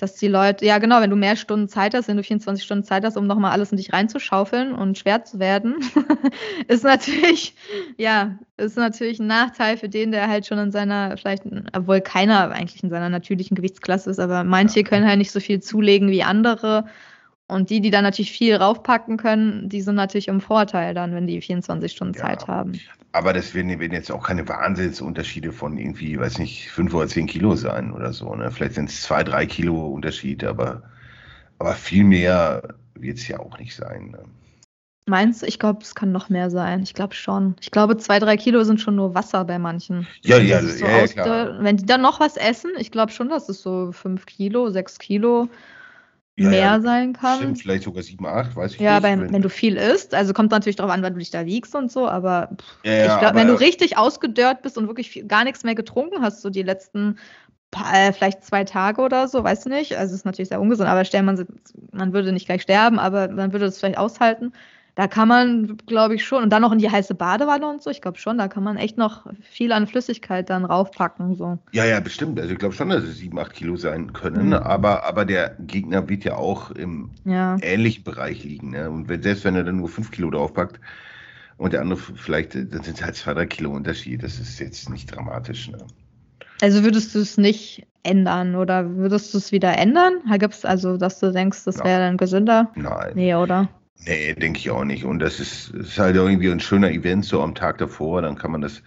[0.00, 2.84] Dass die Leute, ja genau, wenn du mehr Stunden Zeit hast, wenn du 24 Stunden
[2.84, 5.76] Zeit hast, um nochmal alles in dich reinzuschaufeln und schwer zu werden,
[6.68, 7.54] ist natürlich,
[7.96, 11.44] ja, ist natürlich ein Nachteil für den, der halt schon in seiner, vielleicht,
[11.76, 15.60] obwohl keiner eigentlich in seiner natürlichen Gewichtsklasse ist, aber manche können halt nicht so viel
[15.60, 16.86] zulegen wie andere.
[17.50, 21.26] Und die, die dann natürlich viel raufpacken können, die sind natürlich im Vorteil dann, wenn
[21.26, 22.78] die 24 Stunden ja, Zeit haben.
[23.12, 27.26] Aber das werden, werden, jetzt auch keine Wahnsinnsunterschiede von irgendwie, weiß nicht, 5 oder 10
[27.26, 28.32] Kilo sein oder so.
[28.36, 28.52] Ne?
[28.52, 30.82] Vielleicht sind es 2, 3 Kilo Unterschied, aber,
[31.58, 32.62] aber viel mehr
[32.94, 34.12] wird es ja auch nicht sein.
[34.12, 34.20] Ne?
[35.06, 35.46] Meinst du?
[35.46, 36.84] Ich glaube, es kann noch mehr sein.
[36.84, 37.56] Ich glaube schon.
[37.60, 40.06] Ich glaube, 2, 3 Kilo sind schon nur Wasser bei manchen.
[40.22, 41.64] Ja, ja, so ja, ja klar.
[41.64, 45.00] Wenn die dann noch was essen, ich glaube schon, dass es so 5 Kilo, 6
[45.00, 45.48] Kilo
[46.48, 47.38] mehr ja, sein kann.
[47.38, 49.02] Stimmt, vielleicht sogar 7, 8, weiß ich ja, nicht.
[49.04, 51.46] Ja, wenn, wenn, du viel isst, also kommt natürlich darauf an, wann du dich da
[51.46, 52.50] wiegst und so, aber
[52.84, 56.22] ja, ich glaube, wenn du richtig ausgedörrt bist und wirklich viel, gar nichts mehr getrunken
[56.22, 57.18] hast, so die letzten
[57.92, 61.04] äh, vielleicht zwei Tage oder so, weißt du nicht, also ist natürlich sehr ungesund, aber
[61.04, 61.46] stell man,
[61.92, 64.52] man würde nicht gleich sterben, aber man würde es vielleicht aushalten.
[65.00, 67.88] Da kann man, glaube ich, schon, und dann noch in die heiße Badewanne und so,
[67.88, 71.36] ich glaube schon, da kann man echt noch viel an Flüssigkeit dann raufpacken.
[71.36, 71.58] So.
[71.72, 72.38] Ja, ja, bestimmt.
[72.38, 74.52] Also ich glaube schon, dass es 7, 8 Kilo sein können, mhm.
[74.52, 77.56] aber, aber der Gegner wird ja auch im ja.
[77.62, 78.72] ähnlichen Bereich liegen.
[78.72, 78.90] Ne?
[78.90, 80.78] Und wenn, selbst wenn er dann nur 5 Kilo draufpackt
[81.56, 84.22] und der andere vielleicht, dann sind es halt 2, 3 Kilo Unterschied.
[84.22, 85.70] Das ist jetzt nicht dramatisch.
[85.70, 85.78] Ne?
[86.60, 90.20] Also würdest du es nicht ändern oder würdest du es wieder ändern?
[90.38, 92.70] Gibt es also, dass du denkst, das wäre dann gesünder?
[92.74, 93.12] Nein.
[93.14, 93.70] Nee, oder?
[94.06, 95.04] Nee, denke ich auch nicht.
[95.04, 98.22] Und das ist, ist halt irgendwie ein schöner Event so am Tag davor.
[98.22, 98.82] Dann kann man das,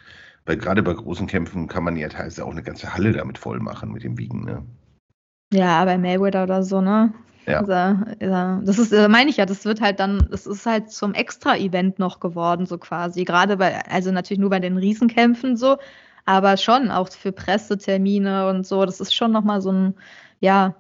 [0.46, 3.60] weil gerade bei großen Kämpfen kann man ja teilweise auch eine ganze Halle damit voll
[3.60, 4.44] machen mit dem Wiegen.
[4.44, 4.66] Ne?
[5.54, 7.14] Ja, bei Mayweather oder so, ne?
[7.46, 7.60] Ja.
[7.60, 8.66] Also.
[8.66, 12.00] Das ist, äh, meine ich ja, das wird halt dann, das ist halt zum Extra-Event
[12.00, 13.24] noch geworden, so quasi.
[13.24, 15.78] Gerade bei, also natürlich nur bei den Riesenkämpfen so,
[16.26, 18.86] aber schon auch für Pressetermine und so.
[18.86, 19.94] Das ist schon nochmal so ein,
[20.40, 20.76] ja,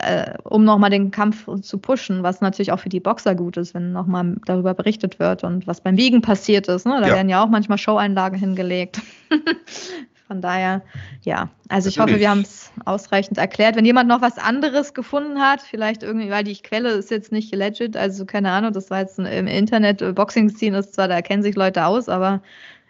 [0.00, 3.74] äh, um nochmal den Kampf zu pushen, was natürlich auch für die Boxer gut ist,
[3.74, 6.86] wenn nochmal darüber berichtet wird und was beim Wiegen passiert ist.
[6.86, 6.98] Ne?
[7.00, 7.14] Da ja.
[7.14, 9.00] werden ja auch manchmal Show-Einlagen hingelegt.
[10.26, 10.82] Von daher,
[11.22, 11.50] ja.
[11.68, 13.76] Also ich hoffe, wir haben es ausreichend erklärt.
[13.76, 17.54] Wenn jemand noch was anderes gefunden hat, vielleicht irgendwie, weil die Quelle ist jetzt nicht
[17.54, 21.54] legit, also keine Ahnung, das war jetzt im Internet, Boxing-Scene ist zwar, da kennen sich
[21.54, 22.42] Leute aus, aber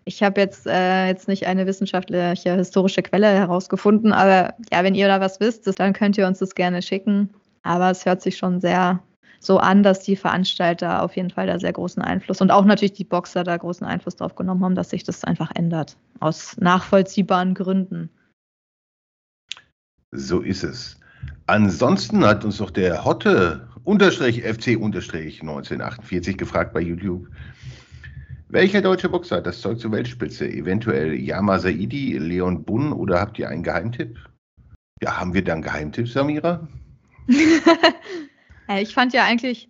[0.06, 5.08] ich habe jetzt, äh, jetzt nicht eine wissenschaftliche historische Quelle herausgefunden, aber ja, wenn ihr
[5.08, 7.30] da was wisst, dann könnt ihr uns das gerne schicken.
[7.64, 9.02] Aber es hört sich schon sehr
[9.40, 12.92] so an, dass die Veranstalter auf jeden Fall da sehr großen Einfluss und auch natürlich
[12.92, 15.96] die Boxer da großen Einfluss drauf genommen haben, dass sich das einfach ändert.
[16.20, 18.08] Aus nachvollziehbaren Gründen.
[20.12, 21.00] So ist es.
[21.46, 27.28] Ansonsten hat uns noch der Hotte unterstrich FC unterstrich 1948 gefragt bei YouTube,
[28.48, 30.48] welcher deutsche Boxer hat das Zeug zur Weltspitze?
[30.48, 34.18] Eventuell Yama Saidi, Leon Bunn oder habt ihr einen Geheimtipp?
[35.02, 36.66] Ja, haben wir da einen Geheimtipp, Samira?
[38.80, 39.68] ich fand ja eigentlich,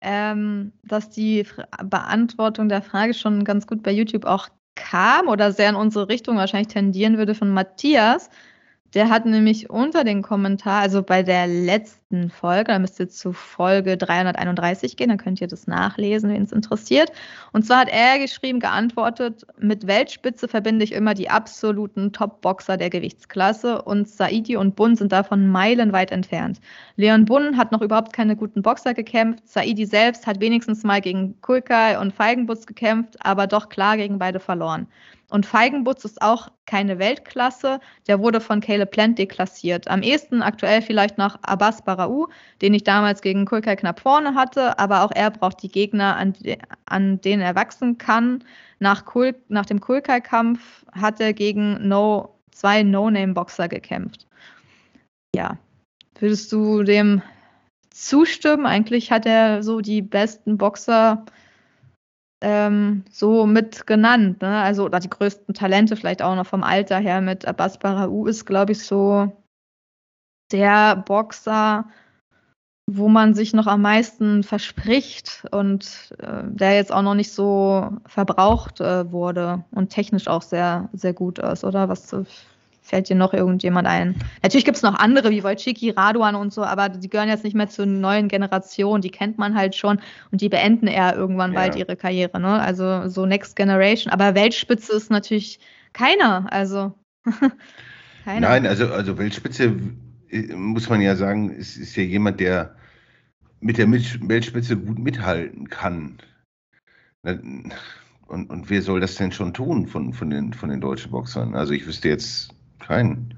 [0.00, 1.46] ähm, dass die
[1.82, 6.36] Beantwortung der Frage schon ganz gut bei YouTube auch kam oder sehr in unsere Richtung
[6.36, 8.30] wahrscheinlich tendieren würde von Matthias.
[8.94, 13.32] Der hat nämlich unter den Kommentar, also bei der letzten Folge, da müsst ihr zu
[13.32, 17.12] Folge 331 gehen, dann könnt ihr das nachlesen, wenn es interessiert.
[17.52, 22.90] Und zwar hat er geschrieben, geantwortet, mit Weltspitze verbinde ich immer die absoluten Top-Boxer der
[22.90, 26.60] Gewichtsklasse und Saidi und Bund sind davon meilenweit entfernt.
[26.96, 29.48] Leon Bunn hat noch überhaupt keine guten Boxer gekämpft.
[29.48, 34.40] Saidi selbst hat wenigstens mal gegen Kulkai und Feigenbutz gekämpft, aber doch klar gegen beide
[34.40, 34.88] verloren.
[35.30, 37.78] Und Feigenbutz ist auch keine Weltklasse.
[38.08, 39.88] Der wurde von Caleb Plant deklassiert.
[39.88, 42.28] Am ehesten aktuell vielleicht noch Abbas Barau,
[42.62, 44.78] den ich damals gegen Kulkai knapp vorne hatte.
[44.78, 46.32] Aber auch er braucht die Gegner, an,
[46.86, 48.44] an denen er wachsen kann.
[48.78, 54.26] Nach, Kul nach dem Kulkai-Kampf hat er gegen no, zwei No-Name-Boxer gekämpft.
[55.34, 55.58] Ja,
[56.18, 57.22] würdest du dem
[57.90, 58.66] zustimmen?
[58.66, 61.24] Eigentlich hat er so die besten Boxer
[62.42, 64.40] ähm, so mit genannt.
[64.40, 64.62] Ne?
[64.62, 68.46] Also, oder die größten Talente, vielleicht auch noch vom Alter her mit Abbas Barau ist,
[68.46, 69.30] glaube ich, so
[70.52, 71.84] der Boxer,
[72.86, 77.90] wo man sich noch am meisten verspricht und äh, der jetzt auch noch nicht so
[78.06, 81.88] verbraucht äh, wurde und technisch auch sehr, sehr gut ist, oder?
[81.88, 82.12] Was
[82.90, 84.16] Fällt dir noch irgendjemand ein?
[84.42, 87.54] Natürlich gibt es noch andere wie Wojcicki, Raduan und so, aber die gehören jetzt nicht
[87.54, 89.00] mehr zur neuen Generation.
[89.00, 90.00] Die kennt man halt schon
[90.32, 91.60] und die beenden eher irgendwann ja.
[91.60, 92.40] bald ihre Karriere.
[92.40, 92.60] Ne?
[92.60, 94.12] Also so Next Generation.
[94.12, 95.60] Aber Weltspitze ist natürlich
[95.92, 96.48] keiner.
[96.50, 96.92] Also
[98.24, 98.48] keiner.
[98.48, 99.78] Nein, also, also Weltspitze äh,
[100.54, 102.76] muss man ja sagen, ist, ist ja jemand, der
[103.60, 106.18] mit der Weltspitze gut mithalten kann.
[107.22, 111.54] Und, und wer soll das denn schon tun von, von, den, von den deutschen Boxern?
[111.54, 113.34] Also ich wüsste jetzt keinen.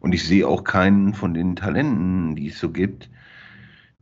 [0.00, 3.08] Und ich sehe auch keinen von den Talenten, die es so gibt,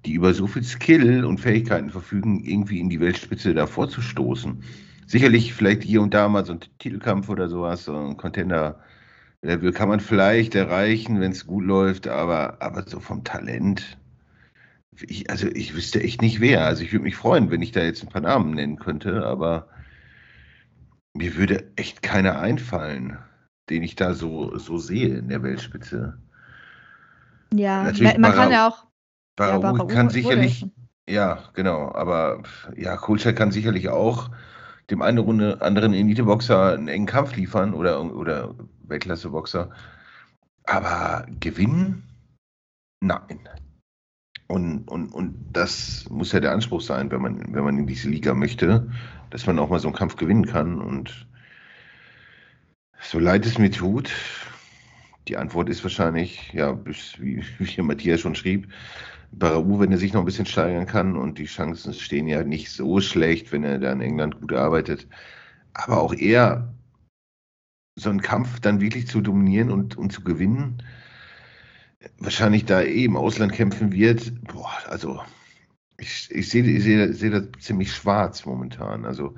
[0.04, 4.64] die über so viel Skill und Fähigkeiten verfügen, irgendwie in die Weltspitze da vorzustoßen.
[5.06, 8.16] Sicherlich vielleicht hier und da mal so ein Titelkampf oder sowas, so ein
[9.42, 13.98] Contender-Level kann man vielleicht erreichen, wenn es gut läuft, aber, aber so vom Talent,
[15.00, 16.64] ich, also ich wüsste echt nicht wer.
[16.64, 19.68] Also ich würde mich freuen, wenn ich da jetzt ein paar Namen nennen könnte, aber
[21.14, 23.18] mir würde echt keiner einfallen,
[23.68, 26.18] den ich da so, so sehe in der Weltspitze.
[27.52, 28.86] Ja, Natürlich man kann ja auch.
[29.36, 30.66] Barou, ja, Barou kann sicherlich.
[31.08, 31.92] Ja, genau.
[31.92, 32.42] Aber
[32.76, 34.30] ja, Kulcher kann sicherlich auch
[34.90, 39.70] dem einen oder anderen Elite-Boxer einen engen Kampf liefern oder, oder Weltklasse-Boxer.
[40.64, 42.04] Aber gewinnen?
[43.00, 43.48] Nein.
[44.48, 48.10] Und, und, und das muss ja der Anspruch sein, wenn man, wenn man in diese
[48.10, 48.90] Liga möchte,
[49.30, 50.80] dass man auch mal so einen Kampf gewinnen kann.
[50.80, 51.26] Und
[53.00, 54.12] so leid es mir tut,
[55.28, 58.68] die Antwort ist wahrscheinlich, ja, wie, wie Matthias schon schrieb,
[59.32, 62.70] Barau, wenn er sich noch ein bisschen steigern kann und die Chancen stehen ja nicht
[62.70, 65.08] so schlecht, wenn er da in England gut arbeitet.
[65.74, 66.74] Aber auch er,
[67.96, 70.82] so einen Kampf dann wirklich zu dominieren und, und zu gewinnen,
[72.18, 75.20] wahrscheinlich da eh im Ausland kämpfen wird, boah, also
[75.98, 79.04] ich, ich sehe ich seh, seh das ziemlich schwarz momentan.
[79.04, 79.34] Also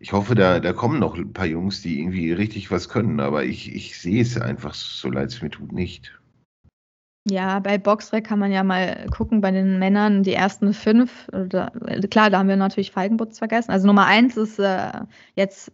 [0.00, 3.44] ich hoffe, da, da kommen noch ein paar Jungs, die irgendwie richtig was können, aber
[3.44, 6.17] ich, ich sehe es einfach, so leid es mir tut, nicht.
[7.30, 11.28] Ja, bei Boxrec kann man ja mal gucken, bei den Männern die ersten fünf.
[11.28, 11.70] Oder,
[12.10, 13.70] klar, da haben wir natürlich Feigenbutz vergessen.
[13.70, 14.92] Also Nummer eins ist äh,
[15.34, 15.72] jetzt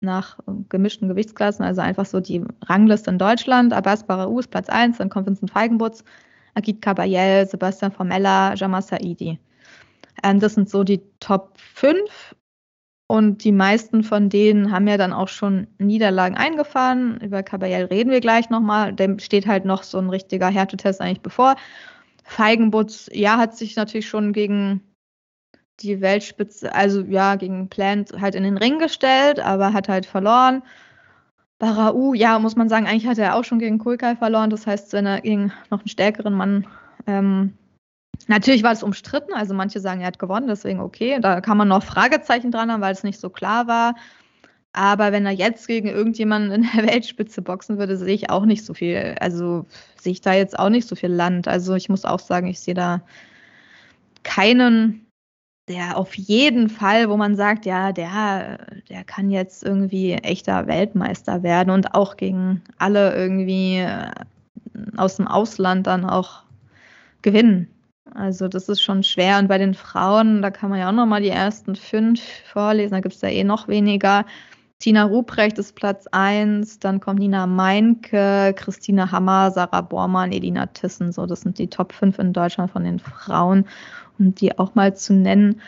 [0.00, 3.72] nach gemischten Gewichtsklassen, also einfach so die Rangliste in Deutschland.
[3.72, 6.04] Abbas Barau ist Platz 1, dann kommt Vincent Feigenbutz,
[6.54, 9.38] Agit Kabayel, Sebastian Formella, Jamal Saidi.
[10.22, 12.34] Ähm, das sind so die Top 5
[13.08, 17.20] und die meisten von denen haben ja dann auch schon Niederlagen eingefahren.
[17.20, 18.92] Über Kabayel reden wir gleich nochmal.
[18.92, 21.54] Dem steht halt noch so ein richtiger Härtetest eigentlich bevor.
[22.24, 24.82] Feigenbutz, ja, hat sich natürlich schon gegen
[25.80, 30.62] die Weltspitze, also ja, gegen Plant halt in den Ring gestellt, aber hat halt verloren.
[31.58, 34.50] Barau, ja, muss man sagen, eigentlich hat er auch schon gegen Kulkai verloren.
[34.50, 36.66] Das heißt, wenn er gegen noch einen stärkeren Mann.
[37.06, 37.54] Ähm,
[38.26, 41.18] natürlich war es umstritten, also manche sagen, er hat gewonnen, deswegen okay.
[41.20, 43.94] Da kann man noch Fragezeichen dran haben, weil es nicht so klar war.
[44.72, 48.64] Aber wenn er jetzt gegen irgendjemanden in der Weltspitze boxen würde, sehe ich auch nicht
[48.64, 49.16] so viel.
[49.20, 49.66] Also
[50.00, 51.48] sehe ich da jetzt auch nicht so viel Land.
[51.48, 53.02] Also ich muss auch sagen, ich sehe da
[54.22, 55.06] keinen
[55.68, 61.42] der auf jeden Fall, wo man sagt, ja, der, der kann jetzt irgendwie echter Weltmeister
[61.42, 64.10] werden und auch gegen alle irgendwie äh,
[64.96, 66.44] aus dem Ausland dann auch
[67.22, 67.68] gewinnen.
[68.16, 69.38] Also das ist schon schwer.
[69.38, 72.20] Und bei den Frauen, da kann man ja auch nochmal die ersten fünf
[72.52, 74.24] vorlesen, da gibt es ja eh noch weniger.
[74.78, 81.12] Tina Ruprecht ist Platz 1, dann kommt Nina Meinke, Christine Hammer, Sarah Bormann, Elina Tissen.
[81.12, 83.64] So, das sind die Top 5 in Deutschland von den Frauen
[84.18, 85.60] um die auch mal zu nennen.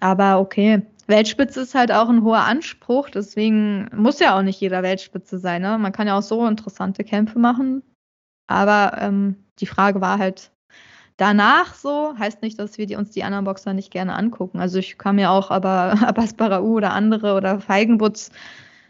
[0.00, 4.82] Aber okay, Weltspitze ist halt auch ein hoher Anspruch, deswegen muss ja auch nicht jeder
[4.82, 5.62] Weltspitze sein.
[5.62, 5.78] Ne?
[5.78, 7.82] Man kann ja auch so interessante Kämpfe machen.
[8.46, 10.50] Aber ähm, die Frage war halt
[11.16, 14.58] danach so, heißt nicht, dass wir die, uns die anderen Boxer nicht gerne angucken.
[14.58, 18.30] Also ich kann mir auch aber Abbas Barau oder andere oder Feigenbutz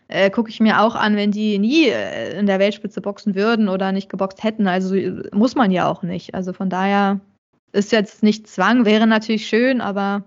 [0.08, 3.68] äh, gucke ich mir auch an, wenn die nie äh, in der Weltspitze boxen würden
[3.68, 4.66] oder nicht geboxt hätten.
[4.66, 4.94] Also
[5.32, 6.34] muss man ja auch nicht.
[6.34, 7.20] Also von daher
[7.72, 10.22] ist jetzt nicht Zwang, wäre natürlich schön, aber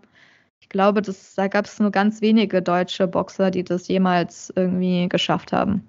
[0.60, 5.08] ich glaube, das, da gab es nur ganz wenige deutsche Boxer, die das jemals irgendwie
[5.08, 5.88] geschafft haben.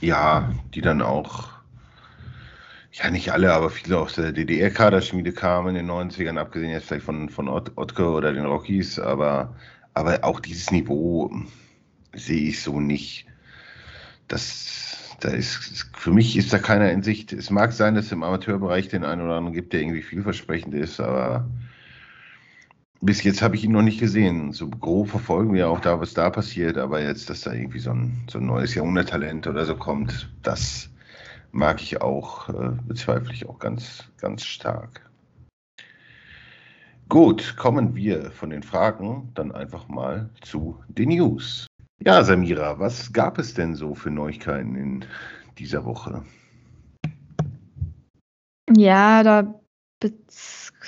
[0.00, 1.50] Ja, die dann auch,
[2.98, 7.04] ja nicht alle, aber viele aus der DDR-Kaderschmiede kamen in den 90ern, abgesehen jetzt vielleicht
[7.04, 9.54] von, von Otke oder den Rockies, aber,
[9.94, 11.30] aber auch dieses Niveau
[12.14, 13.26] sehe ich so nicht.
[14.26, 14.88] Das
[15.20, 17.32] da ist, für mich ist da keiner in Sicht.
[17.32, 20.74] Es mag sein, dass es im Amateurbereich den einen oder anderen gibt, der irgendwie vielversprechend
[20.74, 21.48] ist, aber
[23.00, 24.52] bis jetzt habe ich ihn noch nicht gesehen.
[24.52, 27.90] So grob verfolgen wir auch da, was da passiert, aber jetzt, dass da irgendwie so
[27.90, 30.90] ein, so ein neues Jahrhunderttalent oder so kommt, das
[31.52, 35.08] mag ich auch, äh, bezweifle ich auch ganz, ganz stark.
[37.08, 41.66] Gut, kommen wir von den Fragen dann einfach mal zu den News.
[42.00, 45.04] Ja, Samira, was gab es denn so für Neuigkeiten in
[45.58, 46.22] dieser Woche?
[48.76, 49.54] Ja, da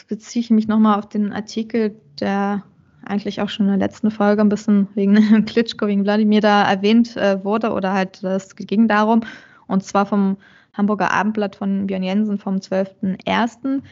[0.09, 2.63] beziehe ich mich nochmal auf den Artikel, der
[3.05, 5.15] eigentlich auch schon in der letzten Folge ein bisschen wegen
[5.47, 9.23] Klitschko, wegen Wladimir da erwähnt äh, wurde oder halt das ging darum.
[9.67, 10.37] Und zwar vom
[10.73, 13.83] Hamburger Abendblatt von Björn Jensen vom 12.01.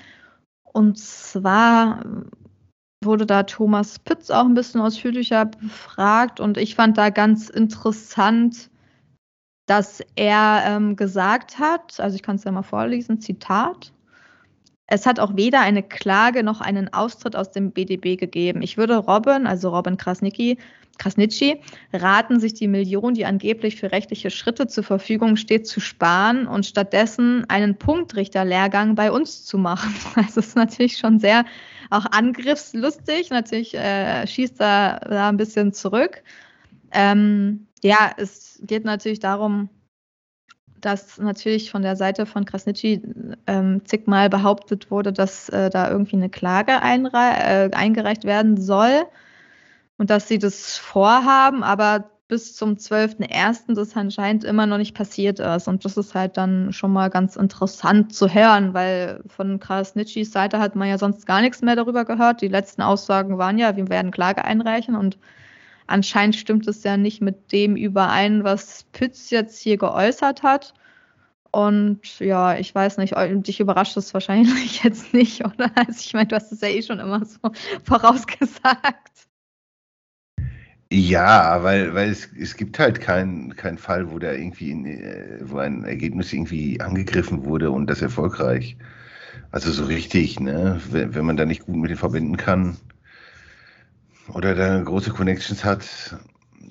[0.64, 2.04] Und zwar
[3.04, 8.70] wurde da Thomas Pütz auch ein bisschen ausführlicher befragt und ich fand da ganz interessant,
[9.66, 13.92] dass er ähm, gesagt hat, also ich kann es ja mal vorlesen, Zitat,
[14.90, 18.62] es hat auch weder eine Klage noch einen Austritt aus dem BDB gegeben.
[18.62, 20.58] Ich würde Robin, also Robin Krasnicki,
[20.96, 21.60] Krasnitschi,
[21.92, 26.64] raten, sich die Million, die angeblich für rechtliche Schritte zur Verfügung steht, zu sparen und
[26.64, 29.94] stattdessen einen Punktrichterlehrgang bei uns zu machen.
[30.28, 31.44] Es ist natürlich schon sehr
[31.90, 33.28] auch angriffslustig.
[33.30, 36.22] Natürlich äh, schießt er da ein bisschen zurück.
[36.92, 39.68] Ähm, ja, es geht natürlich darum,
[40.80, 43.02] dass natürlich von der Seite von Krasnitschi
[43.46, 49.04] ähm, zigmal behauptet wurde, dass äh, da irgendwie eine Klage äh, eingereicht werden soll
[49.96, 53.74] und dass sie das vorhaben, aber bis zum 12.01.
[53.74, 55.66] das anscheinend immer noch nicht passiert ist.
[55.66, 60.58] Und das ist halt dann schon mal ganz interessant zu hören, weil von Krasnitschis Seite
[60.58, 62.42] hat man ja sonst gar nichts mehr darüber gehört.
[62.42, 65.18] Die letzten Aussagen waren ja, wir werden Klage einreichen und
[65.88, 70.74] anscheinend stimmt es ja nicht mit dem überein, was Pütz jetzt hier geäußert hat.
[71.50, 75.70] Und ja, ich weiß nicht, dich überrascht es wahrscheinlich jetzt nicht, oder?
[75.74, 77.38] Also ich meine, du hast es ja eh schon immer so
[77.84, 79.28] vorausgesagt.
[80.90, 85.38] Ja, weil, weil es, es gibt halt keinen kein Fall, wo da irgendwie, in, äh,
[85.42, 88.76] wo ein Ergebnis irgendwie angegriffen wurde und das erfolgreich.
[89.50, 90.80] Also so richtig, ne?
[90.90, 92.78] Wenn, wenn man da nicht gut mit denen verbinden kann
[94.34, 96.16] oder da große Connections hat,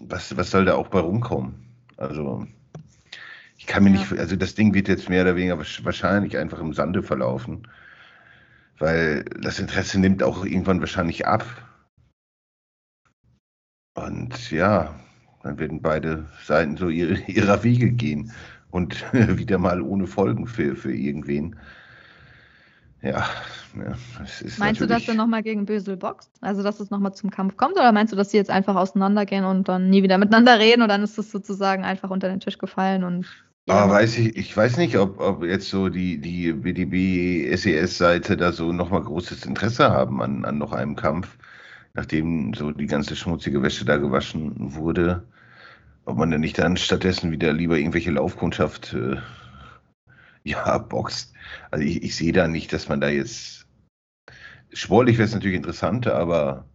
[0.08, 1.56] was, was soll da auch bei rumkommen?
[1.98, 2.46] Also
[3.58, 4.00] ich kann mir ja.
[4.00, 7.68] nicht, also das Ding wird jetzt mehr oder weniger wahrscheinlich einfach im Sande verlaufen,
[8.78, 11.46] weil das Interesse nimmt auch irgendwann wahrscheinlich ab
[13.96, 14.94] und ja,
[15.42, 18.32] dann werden beide Seiten so ihre, ihrer Wege gehen
[18.70, 21.56] und wieder mal ohne Folgen für, für irgendwen.
[23.02, 23.26] Ja,
[23.76, 23.96] ja
[24.58, 26.32] Meinst du, dass er nochmal gegen Bösel boxt?
[26.42, 27.74] Also, dass es nochmal zum Kampf kommt?
[27.74, 30.90] Oder meinst du, dass sie jetzt einfach auseinandergehen und dann nie wieder miteinander reden und
[30.90, 33.28] dann ist es sozusagen einfach unter den Tisch gefallen und.
[33.68, 33.76] Ja.
[33.76, 38.72] Aber weiß ich, ich weiß nicht, ob, ob jetzt so die, die BDB-SES-Seite da so
[38.72, 41.38] nochmal großes Interesse haben an, an noch einem Kampf
[41.98, 45.24] nachdem so die ganze schmutzige Wäsche da gewaschen wurde,
[46.06, 49.18] ob man denn nicht dann stattdessen wieder lieber irgendwelche Laufkundschaft äh,
[50.48, 51.34] ja, boxt.
[51.72, 53.68] Also ich, ich sehe da nicht, dass man da jetzt
[54.74, 56.66] sportlich wäre es natürlich interessanter, aber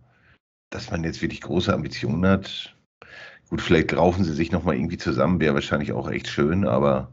[0.71, 2.77] dass man jetzt wirklich große Ambitionen hat.
[3.49, 7.13] Gut, vielleicht raufen sie sich nochmal irgendwie zusammen, wäre wahrscheinlich auch echt schön, aber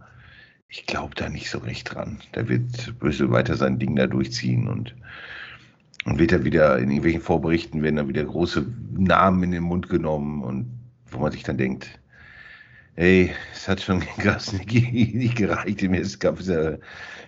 [0.69, 2.19] ich glaube da nicht so recht dran.
[2.31, 4.95] Da wird Brüssel weiter sein Ding da durchziehen und
[6.05, 8.65] und wird er wieder in irgendwelchen Vorberichten werden dann wieder große
[8.97, 10.79] Namen in den Mund genommen und
[11.11, 11.99] wo man sich dann denkt,
[12.99, 15.81] hey, es hat schon nicht gereicht.
[15.81, 16.79] Im Kampf ist er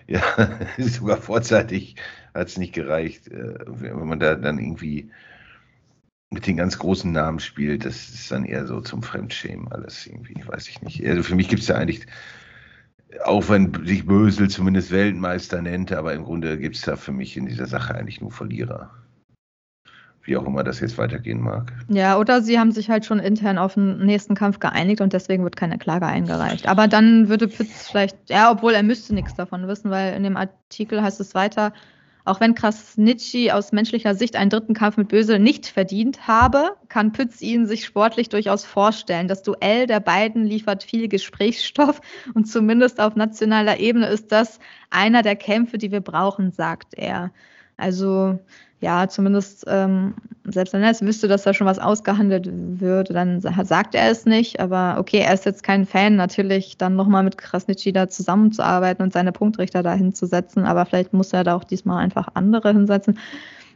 [0.06, 0.20] ja
[0.78, 1.96] sogar vorzeitig
[2.34, 3.28] hat es nicht gereicht.
[3.28, 5.10] Äh, wenn man da dann irgendwie
[6.30, 10.46] mit den ganz großen Namen spielt, das ist dann eher so zum Fremdschämen alles irgendwie,
[10.46, 11.06] weiß ich nicht.
[11.06, 12.06] Also für mich gibt es ja eigentlich
[13.24, 17.36] auch wenn sich Bösel zumindest Weltmeister nennt, aber im Grunde gibt es da für mich
[17.36, 18.90] in dieser Sache eigentlich nur Verlierer.
[20.24, 21.72] Wie auch immer das jetzt weitergehen mag.
[21.88, 25.42] Ja, oder sie haben sich halt schon intern auf den nächsten Kampf geeinigt und deswegen
[25.42, 26.68] wird keine Klage eingereicht.
[26.68, 30.36] Aber dann würde Pitts vielleicht, ja, obwohl er müsste nichts davon wissen, weil in dem
[30.36, 31.72] Artikel heißt es weiter,
[32.24, 37.10] auch wenn Krasnitschi aus menschlicher Sicht einen dritten Kampf mit Bösel nicht verdient habe, kann
[37.10, 39.26] Pütz ihn sich sportlich durchaus vorstellen.
[39.26, 42.00] Das Duell der beiden liefert viel Gesprächsstoff
[42.34, 44.60] und zumindest auf nationaler Ebene ist das
[44.90, 47.32] einer der Kämpfe, die wir brauchen, sagt er.
[47.76, 48.38] Also
[48.80, 50.14] ja, zumindest ähm,
[50.44, 54.26] selbst wenn er es wüsste, dass da schon was ausgehandelt würde, dann sagt er es
[54.26, 54.58] nicht.
[54.58, 59.12] Aber okay, er ist jetzt kein Fan, natürlich dann nochmal mit Krasnitschi da zusammenzuarbeiten und
[59.12, 60.64] seine Punktrichter da hinzusetzen.
[60.64, 63.18] Aber vielleicht muss er da auch diesmal einfach andere hinsetzen.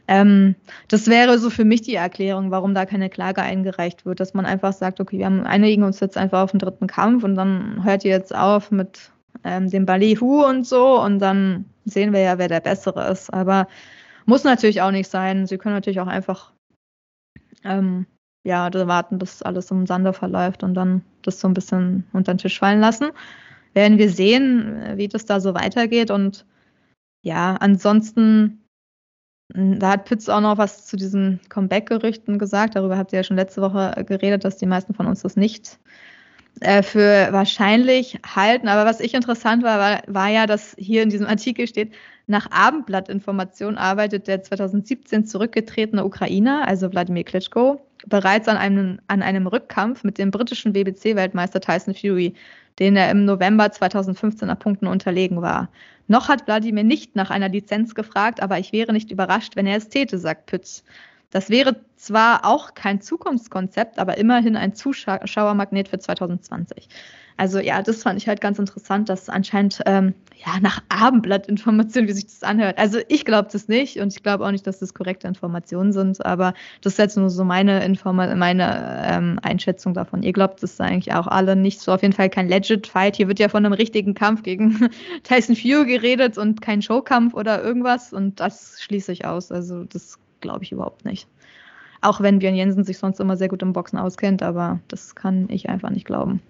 [0.09, 0.55] Ähm,
[0.89, 4.45] das wäre so für mich die Erklärung, warum da keine Klage eingereicht wird, dass man
[4.45, 8.05] einfach sagt, okay, wir einigen uns jetzt einfach auf den dritten Kampf und dann hört
[8.05, 9.11] ihr jetzt auf mit
[9.43, 13.33] ähm, dem Ballyhoo und so und dann sehen wir ja, wer der Bessere ist.
[13.33, 13.67] Aber
[14.25, 15.47] muss natürlich auch nicht sein.
[15.47, 16.53] Sie können natürlich auch einfach
[17.63, 18.05] ähm,
[18.43, 22.37] ja, warten, bis alles im Sande verläuft und dann das so ein bisschen unter den
[22.37, 23.09] Tisch fallen lassen.
[23.73, 26.11] Werden wir sehen, wie das da so weitergeht.
[26.11, 26.45] Und
[27.23, 28.63] ja, ansonsten,
[29.53, 32.75] hm, da hat Pitts auch noch was zu diesen Comeback-Gerüchten gesagt.
[32.75, 35.79] Darüber habt ihr ja schon letzte Woche geredet, dass die meisten von uns das nicht
[36.61, 38.67] äh, für wahrscheinlich halten.
[38.67, 41.93] Aber was ich interessant war, war, war ja, dass hier in diesem Artikel steht,
[42.27, 49.47] nach Abendblattinformation arbeitet der 2017 zurückgetretene Ukrainer, also Wladimir Klitschko, bereits an einem, an einem
[49.47, 52.33] Rückkampf mit dem britischen BBC-Weltmeister Tyson Fury,
[52.79, 55.69] den er im November 2015 nach Punkten unterlegen war.
[56.07, 59.77] Noch hat Wladimir nicht nach einer Lizenz gefragt, aber ich wäre nicht überrascht, wenn er
[59.77, 60.83] es täte, sagt Pütz.
[61.29, 66.87] Das wäre zwar auch kein Zukunftskonzept, aber immerhin ein Zuschauermagnet für 2020.
[67.37, 72.13] Also ja, das fand ich halt ganz interessant, dass anscheinend ähm, ja nach Abendblattinformationen, wie
[72.13, 72.79] sich das anhört.
[72.79, 76.25] Also ich glaube das nicht und ich glaube auch nicht, dass das korrekte Informationen sind,
[76.25, 80.23] aber das ist jetzt nur so meine Informa meine ähm, Einschätzung davon.
[80.23, 81.91] Ihr glaubt das eigentlich auch alle nicht so.
[81.91, 83.17] Auf jeden Fall kein Legit Fight.
[83.17, 84.89] Hier wird ja von einem richtigen Kampf gegen
[85.23, 89.51] Tyson Fury geredet und kein Showkampf oder irgendwas und das schließe ich aus.
[89.51, 91.27] Also das glaube ich überhaupt nicht.
[92.01, 95.47] Auch wenn Björn Jensen sich sonst immer sehr gut im Boxen auskennt, aber das kann
[95.49, 96.41] ich einfach nicht glauben.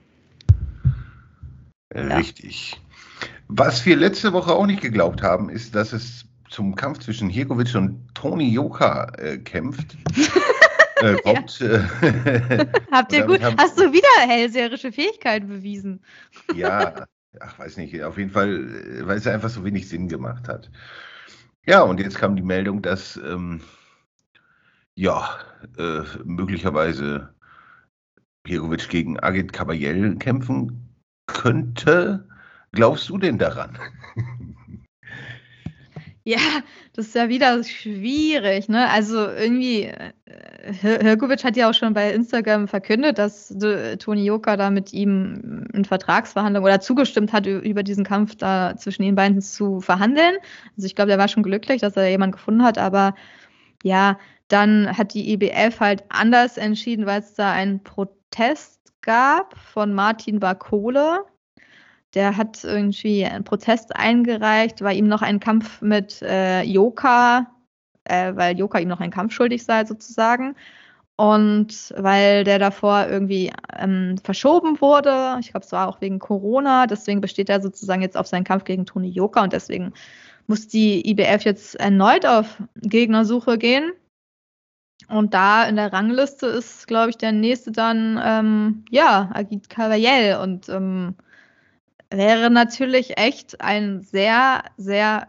[1.93, 2.73] Richtig.
[2.73, 2.77] Ja.
[3.47, 7.75] Was wir letzte Woche auch nicht geglaubt haben, ist, dass es zum Kampf zwischen Hirkovic
[7.75, 9.97] und Toni Joka äh, kämpft.
[10.97, 11.77] äh, kommt, ja.
[12.01, 13.41] äh, Habt ihr gut?
[13.41, 16.01] Hast du wieder hellseherische Fähigkeiten bewiesen?
[16.53, 17.05] ja,
[17.39, 18.01] ach, weiß nicht.
[18.03, 20.69] Auf jeden Fall, äh, weil es einfach so wenig Sinn gemacht hat.
[21.65, 23.61] Ja, und jetzt kam die Meldung, dass ähm,
[24.97, 25.29] ja,
[25.77, 27.29] äh, möglicherweise
[28.45, 30.89] Hirkovic gegen Agit Kabayel kämpfen
[31.27, 32.27] könnte.
[32.71, 33.77] Glaubst du denn daran?
[36.29, 36.39] Ja,
[36.91, 38.89] das ist ja wieder schwierig, ne?
[38.89, 43.47] Also irgendwie, äh, Hirkovic hat ja auch schon bei Instagram verkündet, dass
[43.99, 49.03] Toni Joka da mit ihm in Vertragsverhandlungen oder zugestimmt hat, über diesen Kampf da zwischen
[49.03, 50.35] den beiden zu verhandeln.
[50.75, 53.15] Also ich glaube, er war schon glücklich, dass er jemanden gefunden hat, aber
[53.83, 59.93] ja, dann hat die IBF halt anders entschieden, weil es da einen Protest gab von
[59.93, 61.25] Martin Barkole.
[62.13, 67.47] Der hat irgendwie einen Protest eingereicht, weil ihm noch ein Kampf mit äh, Joka,
[68.05, 70.55] äh, weil Joka ihm noch einen Kampf schuldig sei sozusagen.
[71.17, 76.85] Und weil der davor irgendwie ähm, verschoben wurde, ich glaube, es war auch wegen Corona,
[76.85, 79.93] deswegen besteht er sozusagen jetzt auf seinen Kampf gegen Toni Joka und deswegen
[80.45, 83.93] muss die IBF jetzt erneut auf Gegnersuche gehen.
[85.09, 90.37] Und da in der Rangliste ist, glaube ich, der nächste dann, ähm, ja, Agit Cavaliel.
[90.41, 91.15] Und ähm,
[92.09, 95.27] wäre natürlich echt ein sehr, sehr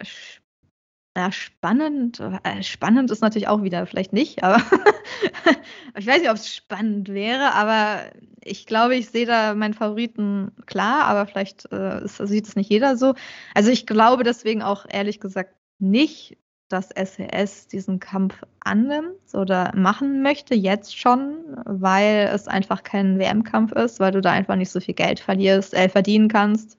[1.19, 2.21] ja, spannend.
[2.21, 4.63] Äh, spannend ist natürlich auch wieder, vielleicht nicht, aber
[5.99, 8.05] ich weiß nicht, ob es spannend wäre, aber
[8.45, 12.97] ich glaube, ich sehe da meinen Favoriten klar, aber vielleicht äh, sieht es nicht jeder
[12.97, 13.15] so.
[13.55, 16.39] Also ich glaube deswegen auch ehrlich gesagt nicht,
[16.69, 23.73] dass SES diesen Kampf annimmt oder machen möchte, jetzt schon, weil es einfach kein WM-Kampf
[23.73, 26.77] ist, weil du da einfach nicht so viel Geld verlierst, äh, verdienen kannst.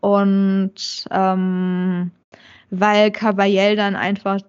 [0.00, 2.10] Und ähm,
[2.70, 4.40] weil Caballel dann einfach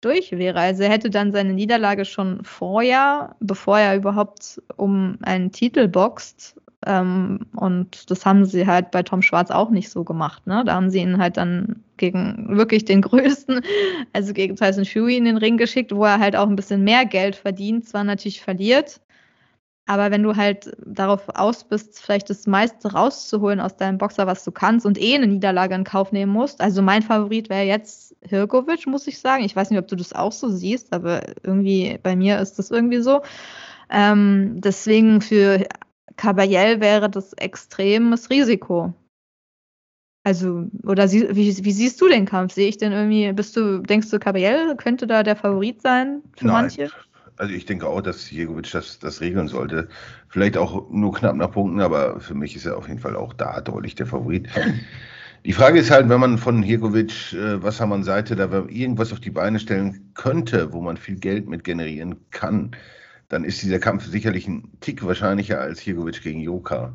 [0.00, 0.60] durch wäre.
[0.60, 6.60] Also er hätte dann seine Niederlage schon vorher, bevor er überhaupt um einen Titel boxt,
[6.86, 10.46] ähm, und das haben sie halt bei Tom Schwarz auch nicht so gemacht.
[10.46, 10.62] Ne?
[10.64, 13.60] Da haben sie ihn halt dann gegen wirklich den größten,
[14.12, 17.06] also gegen Tyson Fury in den Ring geschickt, wo er halt auch ein bisschen mehr
[17.06, 19.00] Geld verdient, zwar natürlich verliert,
[19.86, 24.42] aber wenn du halt darauf aus bist, vielleicht das meiste rauszuholen aus deinem Boxer, was
[24.42, 26.62] du kannst und eh eine Niederlage in Kauf nehmen musst.
[26.62, 29.44] Also mein Favorit wäre jetzt Hirkovic, muss ich sagen.
[29.44, 32.70] Ich weiß nicht, ob du das auch so siehst, aber irgendwie bei mir ist das
[32.70, 33.20] irgendwie so.
[33.90, 35.66] Ähm, deswegen für
[36.16, 38.94] Caballel wäre das extremes Risiko.
[40.26, 42.54] Also, oder sie, wie, wie, siehst du den Kampf?
[42.54, 46.46] Sehe ich denn irgendwie, bist du, denkst du, Caballel könnte da der Favorit sein für
[46.46, 46.62] Nein.
[46.62, 46.90] manche?
[47.36, 49.88] Also ich denke auch, dass Jegovic das, das regeln sollte.
[50.28, 53.32] Vielleicht auch nur knapp nach Punkten, aber für mich ist er auf jeden Fall auch
[53.34, 54.48] da deutlich der Favorit.
[55.44, 59.60] Die Frage ist halt, wenn man von Hirkovic äh, Wassermann-Seite da irgendwas auf die Beine
[59.60, 62.70] stellen könnte, wo man viel Geld mit generieren kann,
[63.34, 66.94] dann ist dieser Kampf sicherlich ein Tick wahrscheinlicher als Hirgovic gegen Joka.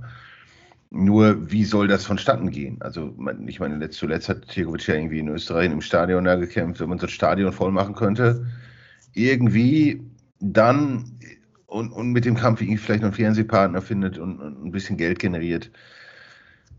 [0.89, 2.77] Nur, wie soll das vonstatten gehen?
[2.79, 3.13] Also,
[3.45, 6.79] ich meine, zuletzt hat Hirgovic ja irgendwie in Österreich im Stadion da gekämpft.
[6.79, 8.47] Wenn man so ein Stadion voll machen könnte,
[9.13, 10.01] irgendwie
[10.39, 11.11] dann
[11.67, 15.19] und, und mit dem Kampf vielleicht noch einen Fernsehpartner findet und, und ein bisschen Geld
[15.19, 15.69] generiert,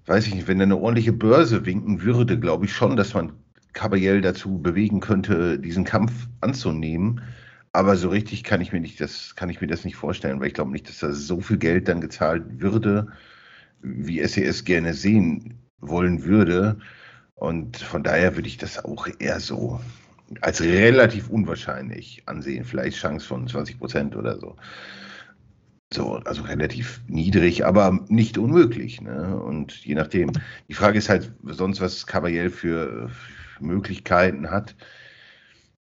[0.06, 3.32] weiß ich nicht, wenn er eine ordentliche Börse winken würde, glaube ich schon, dass man
[3.74, 7.20] Caballel dazu bewegen könnte, diesen Kampf anzunehmen.
[7.72, 10.48] Aber so richtig kann ich mir nicht das, kann ich mir das nicht vorstellen, weil
[10.48, 13.08] ich glaube nicht, dass da so viel Geld dann gezahlt würde,
[13.80, 16.78] wie SES e gerne sehen wollen würde.
[17.36, 19.80] Und von daher würde ich das auch eher so
[20.40, 22.64] als relativ unwahrscheinlich ansehen.
[22.64, 24.56] Vielleicht Chance von 20 Prozent oder so.
[25.92, 29.00] So, also relativ niedrig, aber nicht unmöglich.
[29.00, 29.40] Ne?
[29.40, 30.30] Und je nachdem.
[30.68, 33.10] Die Frage ist halt sonst, was Caballel für
[33.58, 34.76] Möglichkeiten hat.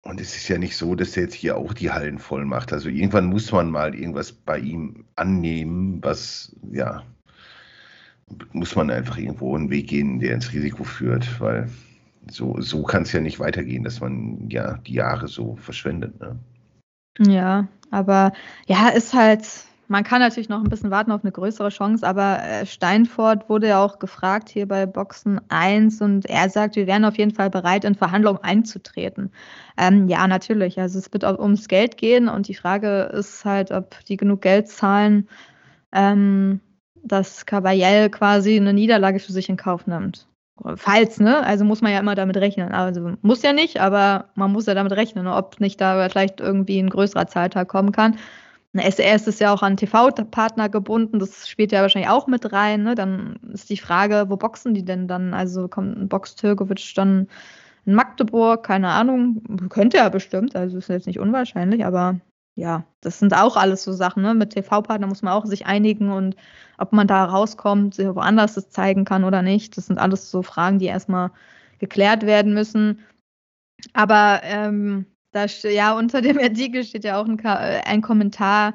[0.03, 2.73] Und es ist ja nicht so, dass er jetzt hier auch die Hallen voll macht.
[2.73, 7.05] Also irgendwann muss man mal irgendwas bei ihm annehmen, was, ja,
[8.53, 11.69] muss man einfach irgendwo einen Weg gehen, der ins Risiko führt, weil
[12.29, 16.19] so, so kann es ja nicht weitergehen, dass man ja die Jahre so verschwendet.
[16.21, 16.39] Ne?
[17.21, 18.33] Ja, aber
[18.67, 19.47] ja, ist halt,
[19.93, 23.69] man kann natürlich noch ein bisschen warten auf eine größere Chance, aber äh, Steinfort wurde
[23.69, 27.51] ja auch gefragt hier bei Boxen 1 und er sagt, wir wären auf jeden Fall
[27.51, 29.31] bereit, in Verhandlungen einzutreten.
[29.77, 30.81] Ähm, ja, natürlich.
[30.81, 34.69] Also es wird ums Geld gehen und die Frage ist halt, ob die genug Geld
[34.69, 35.29] zahlen,
[35.93, 36.61] ähm,
[37.05, 40.27] dass Caballel quasi eine Niederlage für sich in Kauf nimmt.
[40.77, 41.45] Falls, ne?
[41.45, 42.73] Also muss man ja immer damit rechnen.
[42.73, 45.35] Also muss ja nicht, aber man muss ja damit rechnen, ne?
[45.35, 48.17] ob nicht da vielleicht irgendwie ein größerer Zahltag kommen kann.
[48.75, 52.83] Eine SRS ist ja auch an TV-Partner gebunden, das spielt ja wahrscheinlich auch mit rein.
[52.83, 52.95] Ne?
[52.95, 55.35] Dann ist die Frage, wo boxen die denn dann?
[55.35, 57.29] Also kommt ein Box Türkowitsch dann
[57.85, 58.65] in Magdeburg?
[58.65, 59.69] Keine Ahnung.
[59.69, 62.21] Könnte ja bestimmt, also ist jetzt nicht unwahrscheinlich, aber
[62.55, 64.23] ja, das sind auch alles so Sachen.
[64.23, 64.35] Ne?
[64.35, 66.37] Mit TV-Partner muss man auch sich einigen und
[66.79, 69.77] ob man da rauskommt, woanders das zeigen kann oder nicht.
[69.77, 71.31] Das sind alles so Fragen, die erstmal
[71.79, 73.01] geklärt werden müssen.
[73.95, 78.75] Aber ähm, da ja unter dem Artikel steht ja auch ein, äh, ein Kommentar,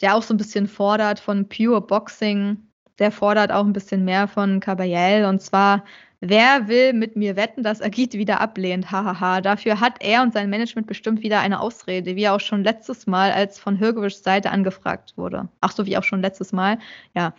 [0.00, 2.58] der auch so ein bisschen fordert von Pure Boxing.
[2.98, 5.84] Der fordert auch ein bisschen mehr von Caballel und zwar
[6.22, 8.90] Wer will mit mir wetten, dass Agit wieder ablehnt?
[8.90, 9.40] Hahaha.
[9.40, 13.32] Dafür hat er und sein Management bestimmt wieder eine Ausrede, wie auch schon letztes Mal,
[13.32, 15.48] als von Hirgewischs Seite angefragt wurde.
[15.62, 16.78] Ach so, wie auch schon letztes Mal.
[17.14, 17.34] Ja.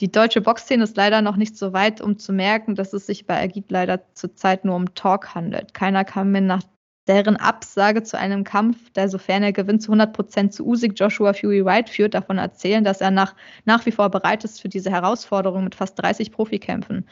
[0.00, 3.26] Die deutsche Boxszene ist leider noch nicht so weit, um zu merken, dass es sich
[3.26, 5.72] bei Agit leider zurzeit nur um Talk handelt.
[5.72, 6.64] Keiner kann mir nach
[7.06, 11.64] deren Absage zu einem Kampf, der sofern er gewinnt zu 100% zu Usyk Joshua Fury
[11.64, 13.34] White führt, davon erzählen, dass er nach,
[13.64, 17.06] nach wie vor bereit ist für diese Herausforderung mit fast 30 Profikämpfen.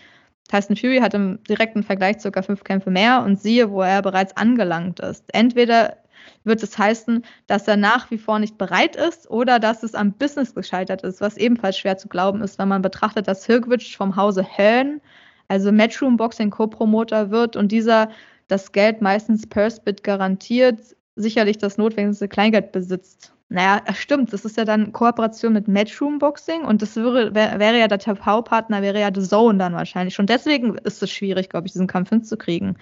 [0.49, 4.37] Tyson Fury hat im direkten Vergleich circa fünf Kämpfe mehr und siehe, wo er bereits
[4.37, 5.25] angelangt ist.
[5.33, 5.97] Entweder
[6.45, 10.13] wird es heißen, dass er nach wie vor nicht bereit ist oder dass es am
[10.13, 14.17] Business gescheitert ist, was ebenfalls schwer zu glauben ist, wenn man betrachtet, dass Hirkwitsch vom
[14.17, 15.01] Hause Hearn,
[15.49, 18.09] also Matchroom Boxing Co-Promoter wird und dieser
[18.53, 20.79] das Geld meistens per Spit garantiert,
[21.17, 23.33] sicherlich das notwendigste Kleingeld besitzt.
[23.49, 27.89] Naja, stimmt, das ist ja dann Kooperation mit Matchroom Boxing und das wäre, wäre ja
[27.89, 30.15] der TV-Partner, wäre ja The Zone dann wahrscheinlich.
[30.15, 32.79] Schon deswegen ist es schwierig, glaube ich, diesen Kampf hinzukriegen.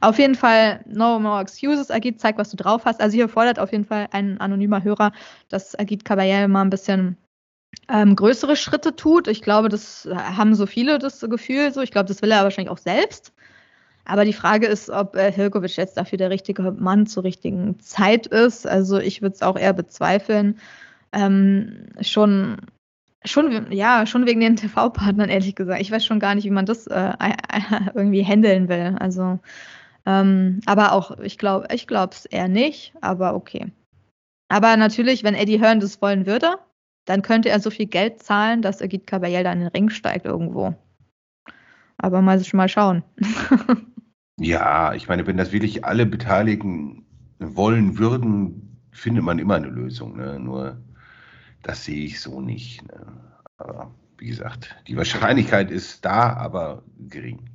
[0.00, 3.00] Auf jeden Fall, no more excuses, Agit, zeig, was du drauf hast.
[3.00, 5.12] Also hier fordert auf jeden Fall ein anonymer Hörer,
[5.48, 7.16] dass Agit Caballel mal ein bisschen
[7.88, 9.28] ähm, größere Schritte tut.
[9.28, 11.82] Ich glaube, das haben so viele das Gefühl so.
[11.82, 13.33] Ich glaube, das will er wahrscheinlich auch selbst.
[14.04, 18.26] Aber die Frage ist, ob äh, Hilkovic jetzt dafür der richtige Mann zur richtigen Zeit
[18.26, 18.66] ist.
[18.66, 20.58] Also ich würde es auch eher bezweifeln.
[21.12, 22.58] Ähm, schon,
[23.24, 25.80] schon, ja, schon wegen den TV-Partnern, ehrlich gesagt.
[25.80, 27.12] Ich weiß schon gar nicht, wie man das äh,
[27.94, 28.96] irgendwie handeln will.
[28.98, 29.38] Also,
[30.06, 33.72] ähm, aber auch, ich glaube, ich glaube es eher nicht, aber okay.
[34.48, 36.58] Aber natürlich, wenn Eddie Hearn das wollen würde,
[37.06, 40.26] dann könnte er so viel Geld zahlen, dass Agit Caballel da in den Ring steigt
[40.26, 40.74] irgendwo.
[41.96, 43.02] Aber mal, mal schauen.
[44.38, 47.04] Ja, ich meine, wenn das wirklich alle Beteiligten
[47.38, 50.16] wollen würden, findet man immer eine Lösung.
[50.16, 50.40] Ne?
[50.40, 50.82] Nur
[51.62, 52.82] das sehe ich so nicht.
[52.88, 53.06] Ne?
[53.58, 57.50] Aber wie gesagt, die Wahrscheinlichkeit ist da, aber gering.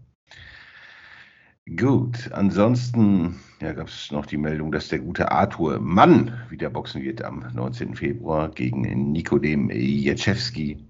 [1.77, 7.03] Gut, ansonsten ja, gab es noch die Meldung, dass der gute Arthur Mann wieder boxen
[7.03, 7.93] wird am 19.
[7.95, 10.88] Februar gegen Nikodem Jeczewski.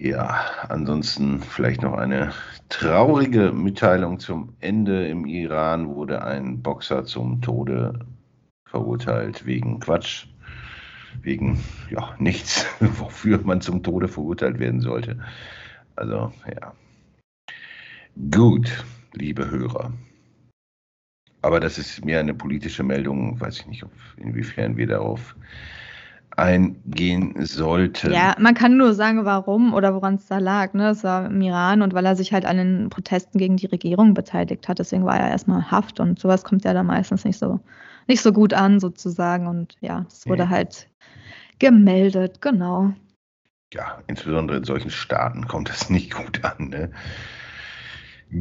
[0.00, 2.32] Ja, ansonsten vielleicht noch eine
[2.68, 5.08] traurige Mitteilung zum Ende.
[5.08, 8.06] Im Iran wurde ein Boxer zum Tode
[8.64, 10.26] verurteilt wegen Quatsch,
[11.22, 11.58] wegen
[11.90, 15.18] ja nichts, wofür man zum Tode verurteilt werden sollte.
[15.96, 16.72] Also ja.
[18.30, 18.84] Gut,
[19.14, 19.92] liebe Hörer.
[21.42, 23.84] Aber das ist mehr eine politische Meldung, weiß ich nicht,
[24.16, 25.34] inwiefern wir darauf
[26.38, 28.12] eingehen sollten.
[28.12, 30.72] Ja, man kann nur sagen, warum oder woran es da lag.
[30.72, 30.90] Ne?
[30.90, 34.14] Es war im Iran und weil er sich halt an den Protesten gegen die Regierung
[34.14, 34.78] beteiligt hat.
[34.78, 37.60] Deswegen war er erstmal Haft und sowas kommt ja da meistens nicht so,
[38.06, 39.46] nicht so gut an, sozusagen.
[39.46, 40.48] Und ja, es wurde ja.
[40.48, 40.88] halt
[41.58, 42.92] gemeldet, genau.
[43.74, 46.68] Ja, insbesondere in solchen Staaten kommt das nicht gut an.
[46.68, 46.90] Ne?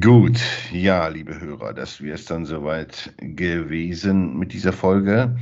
[0.02, 0.40] Gut,
[0.72, 5.38] ja, liebe Hörer, das wäre es dann soweit gewesen mit dieser Folge.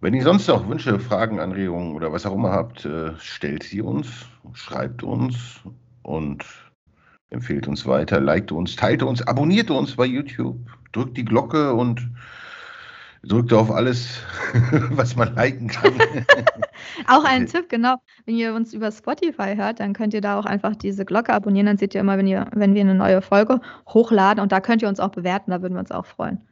[0.00, 3.80] Wenn ihr sonst noch Wünsche, Fragen, Anregungen oder was auch immer habt, äh, stellt sie
[3.80, 5.60] uns, schreibt uns
[6.02, 6.44] und
[7.30, 10.58] empfehlt uns weiter, liked uns, teilt uns, abonniert uns bei YouTube,
[10.92, 12.08] drückt die Glocke und
[13.22, 14.20] drückt auf alles,
[14.90, 15.94] was man liken kann.
[17.08, 17.96] auch ein Tipp, genau.
[18.24, 21.66] Wenn ihr uns über Spotify hört, dann könnt ihr da auch einfach diese Glocke abonnieren.
[21.66, 24.42] Dann seht ihr immer, wenn, ihr, wenn wir eine neue Folge hochladen.
[24.42, 26.46] Und da könnt ihr uns auch bewerten, da würden wir uns auch freuen.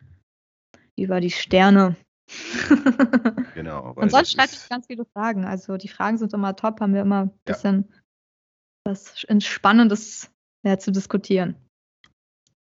[0.96, 1.96] Über die Sterne.
[3.54, 3.92] genau.
[3.92, 5.44] Und sonst schreibt euch ganz viele Fragen.
[5.44, 8.92] Also die Fragen sind immer top, haben wir immer ein bisschen ja.
[8.92, 10.30] was Spannendes
[10.64, 11.56] ja, zu diskutieren.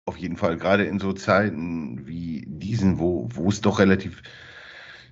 [0.06, 4.22] Auf jeden Fall, gerade in so Zeiten wie diesen, wo, wo es doch relativ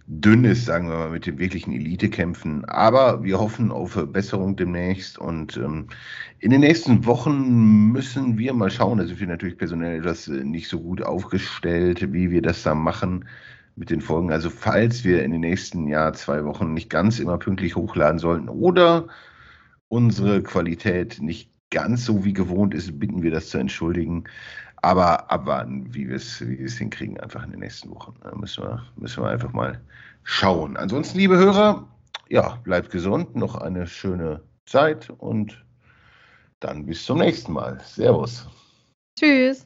[0.08, 2.64] dünn ist, sagen wir mal, mit den wirklichen Elite-Kämpfen.
[2.66, 5.88] Aber wir hoffen auf Verbesserung demnächst und ähm,
[6.40, 9.00] in den nächsten Wochen müssen wir mal schauen.
[9.00, 12.76] Da sind wir natürlich personell etwas äh, nicht so gut aufgestellt, wie wir das da
[12.76, 13.26] machen
[13.76, 14.32] mit den Folgen.
[14.32, 18.50] Also falls wir in den nächsten Jahr zwei Wochen nicht ganz immer pünktlich hochladen sollten
[18.50, 19.08] oder
[19.88, 24.26] unsere Qualität nicht ganz so wie gewohnt ist, bitten wir das zu entschuldigen.
[24.78, 28.16] Aber abwarten, wie wir es wie hinkriegen, einfach in den nächsten Wochen.
[28.22, 29.82] Da müssen wir, müssen wir einfach mal
[30.24, 30.78] schauen.
[30.78, 31.88] Ansonsten, liebe Hörer,
[32.30, 35.64] ja, bleibt gesund, noch eine schöne Zeit und
[36.60, 37.80] dann bis zum nächsten Mal.
[37.84, 38.48] Servus.
[39.20, 39.66] Tschüss.